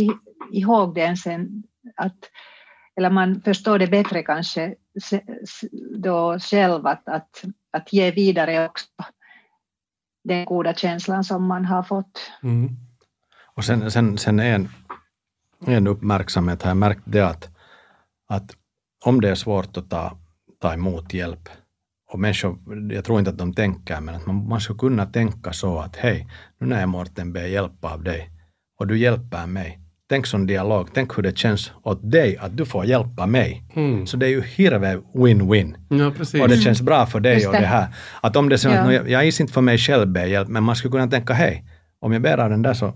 ihåg 0.52 0.96
den 0.96 1.18
sen 1.18 1.64
att 1.96 2.18
eller 2.96 3.10
man 3.10 3.42
förstår 3.42 3.80
det 3.80 3.88
bättre 3.88 4.24
kanske 4.24 4.76
då 5.98 6.40
själv 6.40 6.88
att, 6.88 7.10
att, 7.10 7.44
att 7.72 7.94
ge 7.94 8.12
vidare 8.12 8.66
också 8.66 8.86
den 10.24 10.46
goda 10.46 10.74
känslan 10.74 11.24
som 11.24 11.48
man 11.48 11.66
har 11.66 11.84
fått. 11.84 12.32
Mm. 12.44 12.70
Och 13.56 13.66
sen, 13.66 13.92
sen, 13.92 14.18
sen 14.18 14.40
en, 14.40 14.70
en 15.66 15.88
uppmärksamhet 15.88 16.62
har 16.62 16.70
jag 16.70 16.78
märkt 16.78 17.02
det 17.06 17.22
att, 17.22 17.50
att 18.30 18.52
om 19.06 19.22
det 19.22 19.30
är 19.30 19.36
svårt 19.36 19.78
att 19.78 19.90
ta, 19.90 20.18
ta 20.62 20.74
emot 20.74 21.14
hjälp 21.14 21.50
och 22.12 22.20
människor, 22.20 22.58
jag 22.92 23.06
tror 23.06 23.20
inte 23.20 23.32
att 23.32 23.38
de 23.38 23.54
tänker, 23.54 24.02
men 24.02 24.16
att 24.16 24.26
man, 24.26 24.48
man 24.48 24.62
ska 24.62 24.74
kunna 24.74 25.06
tänka 25.06 25.54
så 25.54 25.80
att 25.80 25.96
hej, 25.96 26.28
nu 26.60 26.68
när 26.68 26.80
jag 26.80 26.90
Mårten 26.90 27.34
ber 27.34 27.46
hjälp 27.46 27.86
av 27.86 28.04
dig 28.04 28.30
och 28.80 28.88
du 28.88 28.98
hjälper 28.98 29.48
mig. 29.48 29.80
Tänk 30.10 30.26
som 30.28 30.48
dialog, 30.48 30.90
tänk 30.94 31.18
hur 31.18 31.24
det 31.24 31.38
känns 31.38 31.72
åt 31.84 32.12
dig 32.12 32.38
att 32.38 32.58
du 32.58 32.66
får 32.66 32.86
hjälpa 32.86 33.26
mig. 33.26 33.64
Mm. 33.76 34.08
Så 34.08 34.18
det 34.18 34.26
är 34.26 34.30
ju 34.30 34.42
hirve 34.42 35.00
win-win. 35.14 35.76
Ja. 35.90 36.42
Och 36.44 36.50
det 36.50 36.58
känns 36.58 36.82
bra 36.82 37.06
för 37.06 37.20
dig 37.20 37.48
och 37.48 37.54
det. 37.54 37.66
här. 37.66 37.88
Att 38.22 38.36
om 38.36 38.50
det 38.50 38.56
är 38.56 38.58
så 38.58 38.70
att 38.70 38.76
Ja. 38.76 38.86
nu, 38.86 38.94
jag, 38.94 39.10
jag 39.10 39.24
är 39.24 39.42
inte 39.42 39.54
för 39.54 39.62
mig 39.62 39.78
själv 39.78 40.08
ber 40.08 40.26
hjälp, 40.26 40.48
men 40.48 40.64
man 40.64 40.76
skulle 40.76 40.92
kunna 40.92 41.08
tänka 41.08 41.34
hej, 41.34 41.66
om 42.00 42.14
jag 42.14 42.22
ber 42.22 42.38
av 42.38 42.50
den 42.50 42.62
där 42.62 42.74
så, 42.74 42.94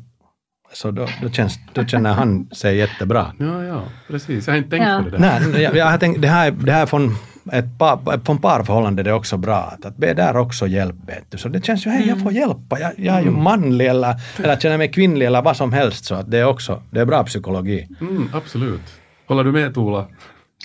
så 0.74 0.92
då, 0.92 1.08
då, 1.22 1.30
känns, 1.30 1.60
då 1.74 1.86
känner 1.86 2.14
han 2.14 2.50
sig 2.52 2.78
jättebra. 2.78 3.32
Ja, 3.40 3.64
ja, 3.64 3.84
precis. 4.08 4.48
Jag 4.48 4.54
har 4.54 4.58
inte 4.58 4.70
tänkt 4.70 4.88
Ja. 4.88 5.02
på 5.04 5.10
det 5.10 5.18
där. 5.18 5.40
Nej, 5.52 5.62
jag, 5.62 5.76
jag 5.76 5.86
har 5.86 5.98
tänkt, 5.98 6.22
det 6.22 6.28
här, 6.28 6.48
är- 6.48 6.52
det 6.52 6.72
här 6.72 6.82
är 6.82 6.86
från 6.86 7.16
ett 7.52 7.80
par, 7.80 8.26
från 8.26 8.38
parförhållande 8.42 9.04
det 9.04 9.10
är 9.10 9.14
också 9.14 9.38
bra. 9.38 9.56
Att, 9.58 9.86
att 9.86 9.98
be 9.98 10.14
där 10.14 10.38
också 10.38 10.68
hjälp. 10.68 10.96
Vet 11.08 11.32
du. 11.32 11.38
Så 11.38 11.50
det 11.50 11.66
känns 11.66 11.86
ju, 11.86 11.90
hej 11.90 12.08
jag 12.08 12.24
får 12.24 12.32
hjälpa. 12.32 12.80
Jag, 12.80 12.94
jag 12.98 13.16
är 13.16 13.22
ju 13.22 13.32
manlig 13.32 13.88
eller, 13.88 14.16
eller 14.44 14.56
känner 14.56 14.78
mig 14.78 14.92
kvinnlig 14.92 15.26
eller 15.26 15.42
vad 15.42 15.58
som 15.58 15.74
helst. 15.74 16.06
Så 16.06 16.16
att 16.16 16.32
det 16.32 16.38
är 16.38 16.46
också, 16.46 16.84
det 16.92 17.00
är 17.00 17.06
bra 17.06 17.24
psykologi. 17.24 17.88
Mm, 18.02 18.30
absolut. 18.34 18.82
Håller 19.28 19.44
du 19.44 19.52
med 19.52 19.74
Tuula? 19.74 20.08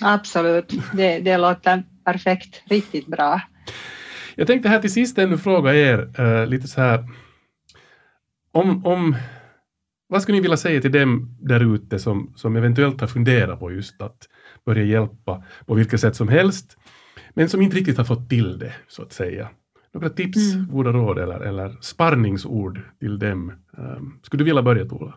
Absolut, 0.01 0.73
det, 0.93 1.19
det 1.19 1.37
låter 1.37 1.83
perfekt, 2.05 2.61
riktigt 2.69 3.07
bra. 3.07 3.41
Jag 4.35 4.47
tänkte 4.47 4.69
här 4.69 4.79
till 4.79 4.93
sist 4.93 5.17
ännu 5.17 5.37
fråga 5.37 5.73
er 5.73 6.09
eh, 6.19 6.47
lite 6.47 6.67
så 6.67 6.81
här 6.81 7.05
om, 8.53 8.85
om 8.85 9.15
vad 10.07 10.21
skulle 10.21 10.35
ni 10.35 10.41
vilja 10.41 10.57
säga 10.57 10.81
till 10.81 10.91
dem 10.91 11.37
där 11.41 11.75
ute 11.75 11.99
som, 11.99 12.33
som 12.35 12.55
eventuellt 12.55 13.01
har 13.01 13.07
funderat 13.07 13.59
på 13.59 13.71
just 13.71 14.01
att 14.01 14.17
börja 14.65 14.83
hjälpa 14.83 15.43
på 15.65 15.73
vilket 15.73 16.01
sätt 16.01 16.15
som 16.15 16.27
helst 16.27 16.77
men 17.33 17.49
som 17.49 17.61
inte 17.61 17.77
riktigt 17.77 17.97
har 17.97 18.05
fått 18.05 18.29
till 18.29 18.59
det, 18.59 18.73
så 18.87 19.01
att 19.01 19.13
säga. 19.13 19.49
Några 19.93 20.09
tips, 20.09 20.53
Mm. 20.53 20.67
goda 20.67 20.91
råd 20.91 21.19
eller, 21.19 21.39
eller 21.39 21.77
sparningsord 21.81 22.81
till 22.99 23.19
dem? 23.19 23.53
Um, 23.77 24.19
skulle 24.23 24.41
du 24.41 24.45
vilja 24.45 24.61
börja, 24.61 24.85
Tola? 24.85 25.13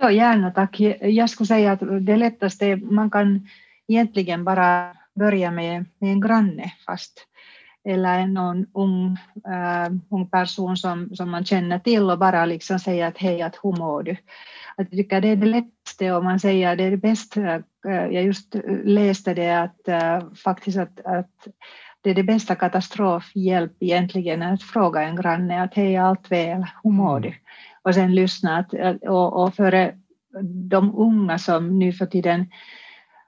Ja, 0.00 0.10
gärna 0.10 0.50
tack. 0.50 0.80
Jag 1.00 1.30
skulle 1.30 1.46
säga 1.46 1.72
att 1.72 1.80
det 2.06 2.16
lättaste, 2.16 2.76
man 2.76 3.10
kan 3.10 3.48
egentligen 3.88 4.44
bara 4.44 4.92
börja 5.18 5.50
med, 5.50 5.84
med 6.00 6.10
en 6.12 6.20
granne 6.20 6.72
fast 6.86 7.26
eller 7.86 8.26
någon 8.26 8.66
ung, 8.74 9.16
äh, 9.46 9.92
ung 10.10 10.30
person 10.30 10.76
som, 10.76 11.16
som 11.16 11.30
man 11.30 11.44
känner 11.44 11.78
till 11.78 12.10
och 12.10 12.18
bara 12.18 12.46
liksom 12.46 12.78
säga 12.78 13.06
att 13.06 13.18
hej, 13.18 13.42
att 13.42 13.58
hur 13.62 13.72
mår 13.78 14.02
du? 14.02 14.12
Att 14.76 14.86
jag 14.90 14.90
tycker 14.90 15.20
det 15.20 15.28
är 15.28 15.36
det 15.36 15.46
lättaste 15.46 16.12
om 16.12 16.24
man 16.24 16.40
säger 16.40 16.76
det 16.76 16.84
är 16.84 16.90
det 16.90 16.96
bästa. 16.96 17.54
Äh, 17.54 17.62
jag 17.86 18.24
just 18.24 18.56
läste 18.84 19.34
det 19.34 19.62
att 19.62 19.88
äh, 19.88 20.32
faktiskt 20.44 20.78
att, 20.78 21.00
att 21.04 21.48
det 22.00 22.10
är 22.10 22.14
det 22.14 22.22
bästa 22.22 22.54
katastrofhjälp 22.54 23.72
egentligen 23.80 24.42
att 24.42 24.62
fråga 24.62 25.02
en 25.02 25.16
granne 25.16 25.62
att 25.62 25.74
hej, 25.74 25.96
allt 25.96 26.30
väl, 26.30 26.66
hur 26.82 26.90
mår 26.90 27.20
du? 27.20 27.34
och 27.86 27.94
sen 27.94 28.14
lyssna. 28.14 28.56
Att, 28.56 29.02
och, 29.02 29.42
och 29.42 29.54
för 29.54 29.94
de 30.70 30.94
unga 30.96 31.38
som 31.38 31.78
nu 31.78 31.92
för 31.92 32.06
tiden, 32.06 32.46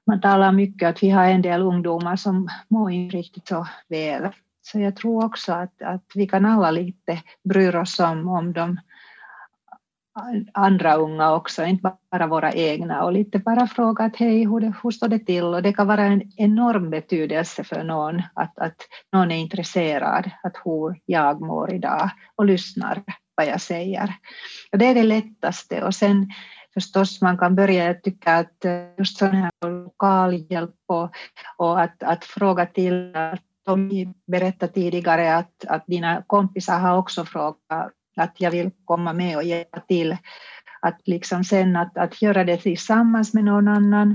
man 0.07 0.21
talar 0.21 0.53
mycket 0.53 0.89
att 0.89 1.03
vi 1.03 1.11
har 1.11 1.25
en 1.25 1.43
del 1.43 1.63
ungdomar 1.63 2.17
som 2.17 2.49
mår 2.69 2.91
inte 2.91 3.17
riktigt 3.17 3.49
så 3.49 3.67
väl. 3.89 4.29
Så 4.73 4.79
jag 4.79 4.97
tror 4.97 5.25
också 5.25 5.53
att, 5.53 5.83
att 5.83 6.05
vi 6.15 6.27
kan 6.27 6.45
alla 6.45 6.71
lite 6.71 7.23
bry 7.45 7.69
oss 7.69 8.01
om, 8.01 8.29
om 8.29 8.53
de 8.53 8.79
andra 10.55 10.95
unga 10.95 11.33
också, 11.33 11.65
inte 11.65 11.93
bara 12.11 12.27
våra 12.27 12.53
egna 12.53 13.05
och 13.05 13.13
lite 13.13 13.39
bara 13.39 13.67
fråga 13.67 14.05
att 14.05 14.17
hej, 14.17 14.45
hur, 14.45 14.61
det, 14.61 14.73
hur 14.83 14.91
står 14.91 15.09
det 15.09 15.19
till? 15.19 15.45
Och 15.45 15.63
det 15.63 15.73
kan 15.73 15.87
vara 15.87 16.05
en 16.05 16.23
enorm 16.37 16.91
betydelse 16.91 17.65
för 17.65 17.85
någon 17.85 18.23
att, 18.35 18.59
att 18.59 18.77
någon 19.13 19.31
är 19.31 19.37
intresserad 19.37 20.31
att 20.43 20.57
hur 20.65 21.01
jag 21.07 21.41
mår 21.41 21.75
idag 21.75 22.11
och 22.37 22.45
lyssnar 22.45 23.03
vad 23.37 23.47
jag 23.47 23.61
säger. 23.61 24.15
Och 24.73 24.79
det 24.79 24.87
är 24.87 24.95
det 24.95 25.03
lättaste 25.03 25.85
och 25.85 25.95
sen 25.95 26.31
förstås 26.75 27.23
man 27.23 27.39
kan 27.39 27.55
börja, 27.55 27.95
tycka 27.95 28.37
att 28.37 28.65
eh, 28.65 28.73
just 28.99 29.19
sån 29.19 29.35
här 29.35 29.51
lokalhjälp 29.63 30.75
och, 30.87 31.11
och 31.57 31.81
att, 31.81 32.03
att 32.03 32.25
fråga 32.25 32.67
till, 32.67 33.17
att 33.17 33.43
som 33.69 33.89
vi 33.89 34.09
berättade 34.27 34.73
tidigare 34.73 35.37
att, 35.37 35.65
att 35.69 35.87
dina 35.87 36.23
kompisar 36.27 36.79
har 36.79 36.97
också 36.99 37.25
frågat 37.25 37.93
att 38.17 38.41
jag 38.41 38.51
vill 38.51 38.71
komma 38.85 39.13
med 39.13 39.37
och 39.37 39.43
hjälpa 39.43 39.81
till. 39.81 40.17
Att 40.81 41.01
liksom 41.05 41.45
sen 41.45 41.77
att, 41.77 41.99
att 41.99 42.23
göra 42.23 42.45
det 42.45 42.57
tillsammans 42.57 43.35
med 43.35 43.45
någon 43.45 43.69
annan. 43.69 44.11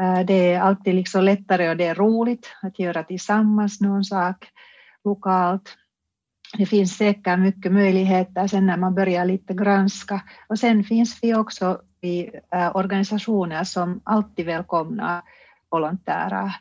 Eh, 0.00 0.20
det 0.20 0.52
är 0.52 0.60
alltid 0.60 0.94
liksom 0.94 1.24
lättare 1.24 1.70
och 1.70 1.76
det 1.76 1.84
är 1.84 1.94
roligt 1.94 2.50
att 2.62 2.78
göra 2.78 3.02
tillsammans 3.02 3.80
någon 3.80 4.04
sak 4.04 4.48
lokalt. 5.04 5.76
Det 6.58 6.66
finns 6.66 6.96
säkert 6.96 7.38
mycket 7.38 7.72
möjligheter 7.72 8.46
sen 8.46 8.66
när 8.66 8.76
man 8.76 8.94
börjar 8.94 9.24
lite 9.24 9.54
granska. 9.54 10.22
Och 10.48 10.58
sen 10.58 10.84
finns 10.84 11.18
vi 11.22 11.34
också 11.34 11.80
i 12.00 12.30
eh, 12.52 12.76
organisationer 12.76 13.64
som 13.64 14.00
alltid 14.04 14.46
välkomnar 14.46 15.22
volontärer. 15.70 16.54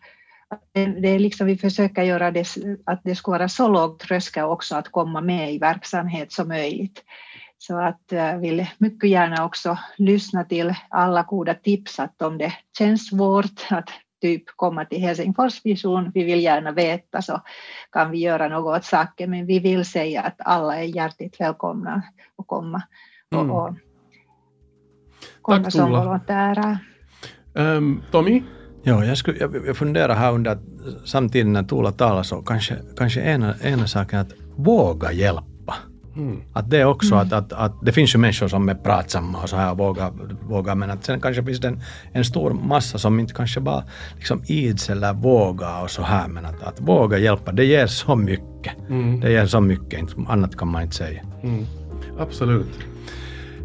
Det 0.73 1.09
är 1.09 1.19
liksom, 1.19 1.47
vi 1.47 1.57
försöker 1.57 2.03
göra 2.03 2.31
det 2.31 2.47
att 2.85 3.01
det 3.03 3.15
ska 3.15 3.31
vara 3.31 3.49
så 3.49 3.67
låg 3.67 3.99
tröskel 3.99 4.43
också 4.43 4.75
att 4.75 4.91
komma 4.91 5.21
med 5.21 5.53
i 5.53 5.57
verksamhet 5.57 6.31
som 6.31 6.47
möjligt. 6.47 7.03
Så 7.57 7.79
att 7.79 8.01
jag 8.09 8.37
vill 8.37 8.67
mycket 8.77 9.09
gärna 9.09 9.45
också 9.45 9.77
lyssna 9.97 10.43
till 10.43 10.73
alla 10.89 11.23
goda 11.23 11.53
tips 11.53 11.99
att 11.99 12.21
om 12.21 12.37
det 12.37 12.53
känns 12.77 13.07
svårt 13.07 13.67
att 13.69 13.89
typ 14.21 14.43
komma 14.55 14.85
till 14.85 15.01
Helsingfors 15.01 15.65
vision, 15.65 16.11
vi 16.13 16.23
vill 16.23 16.43
gärna 16.43 16.71
veta 16.71 17.21
så 17.21 17.41
kan 17.91 18.11
vi 18.11 18.17
göra 18.17 18.47
något 18.47 18.77
åt 18.77 18.85
saken 18.85 19.29
men 19.29 19.45
vi 19.45 19.59
vill 19.59 19.85
säga 19.85 20.21
att 20.21 20.35
alla 20.37 20.75
är 20.75 20.95
hjärtligt 20.95 21.39
välkomna 21.39 22.03
att 22.37 22.47
komma 22.47 22.83
och, 23.31 23.41
Mm. 23.41 23.51
och 23.51 23.75
komma 25.41 25.63
Tack, 25.63 25.73
som 25.73 25.91
volontärer. 25.91 26.77
Um, 27.53 28.03
Tommy? 28.11 28.43
Ja, 28.87 29.05
jag, 29.05 29.17
skulle, 29.17 29.37
jag, 29.37 29.55
jag 29.67 29.77
funderar 29.77 30.15
här 30.15 30.33
under 30.33 30.51
att 30.51 30.61
samtidigt 31.05 31.47
när 31.47 31.63
Tuula 31.63 31.91
talar 31.91 32.23
så 32.23 32.41
kanske, 32.41 32.75
kanske 32.97 33.21
ena, 33.21 33.55
ena 33.63 33.87
saken 33.87 34.19
att 34.19 34.31
våga 34.55 35.11
hjälpa. 35.11 35.75
Mm. 36.15 36.41
Att 36.53 36.69
det 36.69 36.77
är 36.77 36.85
också 36.85 37.15
att, 37.15 37.33
att, 37.33 37.53
att 37.53 37.85
det 37.85 37.91
finns 37.91 38.15
ju 38.15 38.19
människor 38.19 38.47
som 38.47 38.69
är 38.69 38.75
pratsamma 38.75 39.41
och 39.41 39.49
så 39.49 39.55
här 39.55 39.75
vågar, 39.75 40.11
vågar 40.47 40.75
men 40.75 40.91
att 40.91 41.05
sen 41.05 41.21
kanske 41.21 41.43
finns 41.43 41.59
det 41.59 41.67
en, 41.67 41.81
en 42.11 42.25
stor 42.25 42.53
massa 42.53 42.97
som 42.97 43.19
inte 43.19 43.33
kanske 43.33 43.59
bara 43.59 43.83
liksom 44.15 44.41
ids 44.45 44.89
eller 44.89 45.13
vågar 45.13 45.83
och 45.83 45.91
så 45.91 46.01
här 46.01 46.27
men 46.27 46.45
att, 46.45 46.63
att 46.63 46.81
våga 46.81 47.17
hjälpa 47.17 47.51
det 47.51 47.65
ger 47.65 47.87
så 47.87 48.15
mycket. 48.15 48.73
Mm. 48.89 49.19
Det 49.19 49.31
ger 49.31 49.45
så 49.45 49.61
mycket, 49.61 49.99
inte, 49.99 50.13
annat 50.27 50.55
kan 50.55 50.67
man 50.67 50.83
inte 50.83 50.95
säga. 50.95 51.21
Mm. 51.43 51.65
Absolut. 52.19 52.79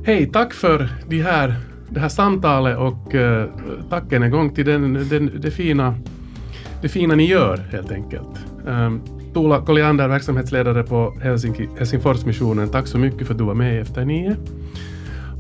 Hej, 0.04 0.30
tack 0.32 0.52
för 0.52 0.88
de 1.08 1.22
här, 1.22 1.56
det 1.92 2.00
här 2.00 2.08
samtalet 2.08 2.78
och 2.78 3.14
uh, 3.14 3.44
tack 3.90 4.12
än 4.12 4.22
en 4.22 4.30
gång 4.30 4.54
till 4.54 4.66
den, 4.66 5.08
den, 5.08 5.30
det, 5.40 5.50
fina, 5.50 5.94
det 6.82 6.88
fina 6.88 7.14
ni 7.14 7.26
gör 7.26 7.56
helt 7.56 7.92
enkelt. 7.92 8.28
Um, 8.66 9.02
Tuula 9.34 9.60
Colliander, 9.60 10.08
verksamhetsledare 10.08 10.82
på 10.82 11.14
Helsinki, 11.22 11.68
Helsingforsmissionen, 11.78 12.68
tack 12.68 12.86
så 12.86 12.98
mycket 12.98 13.26
för 13.26 13.34
att 13.34 13.38
du 13.38 13.44
var 13.44 13.54
med 13.54 13.82
Efter 13.82 14.04
nio. 14.04 14.36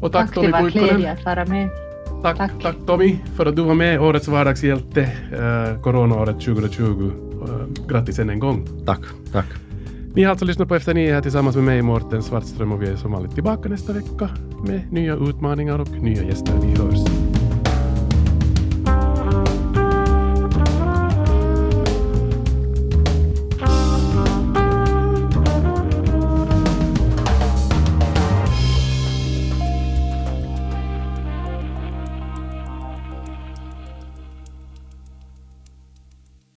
Och 0.00 0.12
tack, 0.12 0.26
Tack, 0.26 0.34
Tommy 0.34 0.46
det 0.46 0.52
var 0.52 0.60
Puikkonen. 0.60 0.88
glädje 0.88 1.12
att 1.12 1.24
vara 1.24 1.44
med. 1.44 1.68
Tack, 2.22 2.36
tack. 2.36 2.52
Tack. 2.62 2.76
Tommy 2.86 3.16
för 3.36 3.46
att 3.46 3.56
du 3.56 3.62
var 3.62 3.74
med, 3.74 4.00
årets 4.00 4.28
vardagshjälte, 4.28 5.00
uh, 5.00 5.82
coronaåret 5.82 6.40
2020. 6.40 6.82
Uh, 6.82 7.88
grattis 7.88 8.18
än 8.18 8.30
en 8.30 8.38
gång. 8.38 8.66
Tack, 8.86 9.00
tack. 9.32 9.46
Ni 10.14 10.22
har 10.22 10.30
alltså 10.30 10.44
lyssnat 10.44 10.68
på 10.68 10.74
Efter 10.74 10.94
nio 10.94 11.14
här 11.14 11.22
tillsammans 11.22 11.56
med 11.56 11.64
mig, 11.64 11.82
Mårten 11.82 12.22
Svartström, 12.22 12.72
och 12.72 12.82
vi 12.82 12.88
är 12.88 12.96
som 12.96 13.12
vanligt 13.12 13.34
tillbaka 13.34 13.68
nästa 13.68 13.92
vecka 13.92 14.30
med 14.66 14.92
nya 14.92 15.14
utmaningar 15.14 15.78
och 15.78 15.90
nya 15.90 16.22
gäster. 16.22 16.52
Vi 16.62 16.82
hörs. 16.82 17.21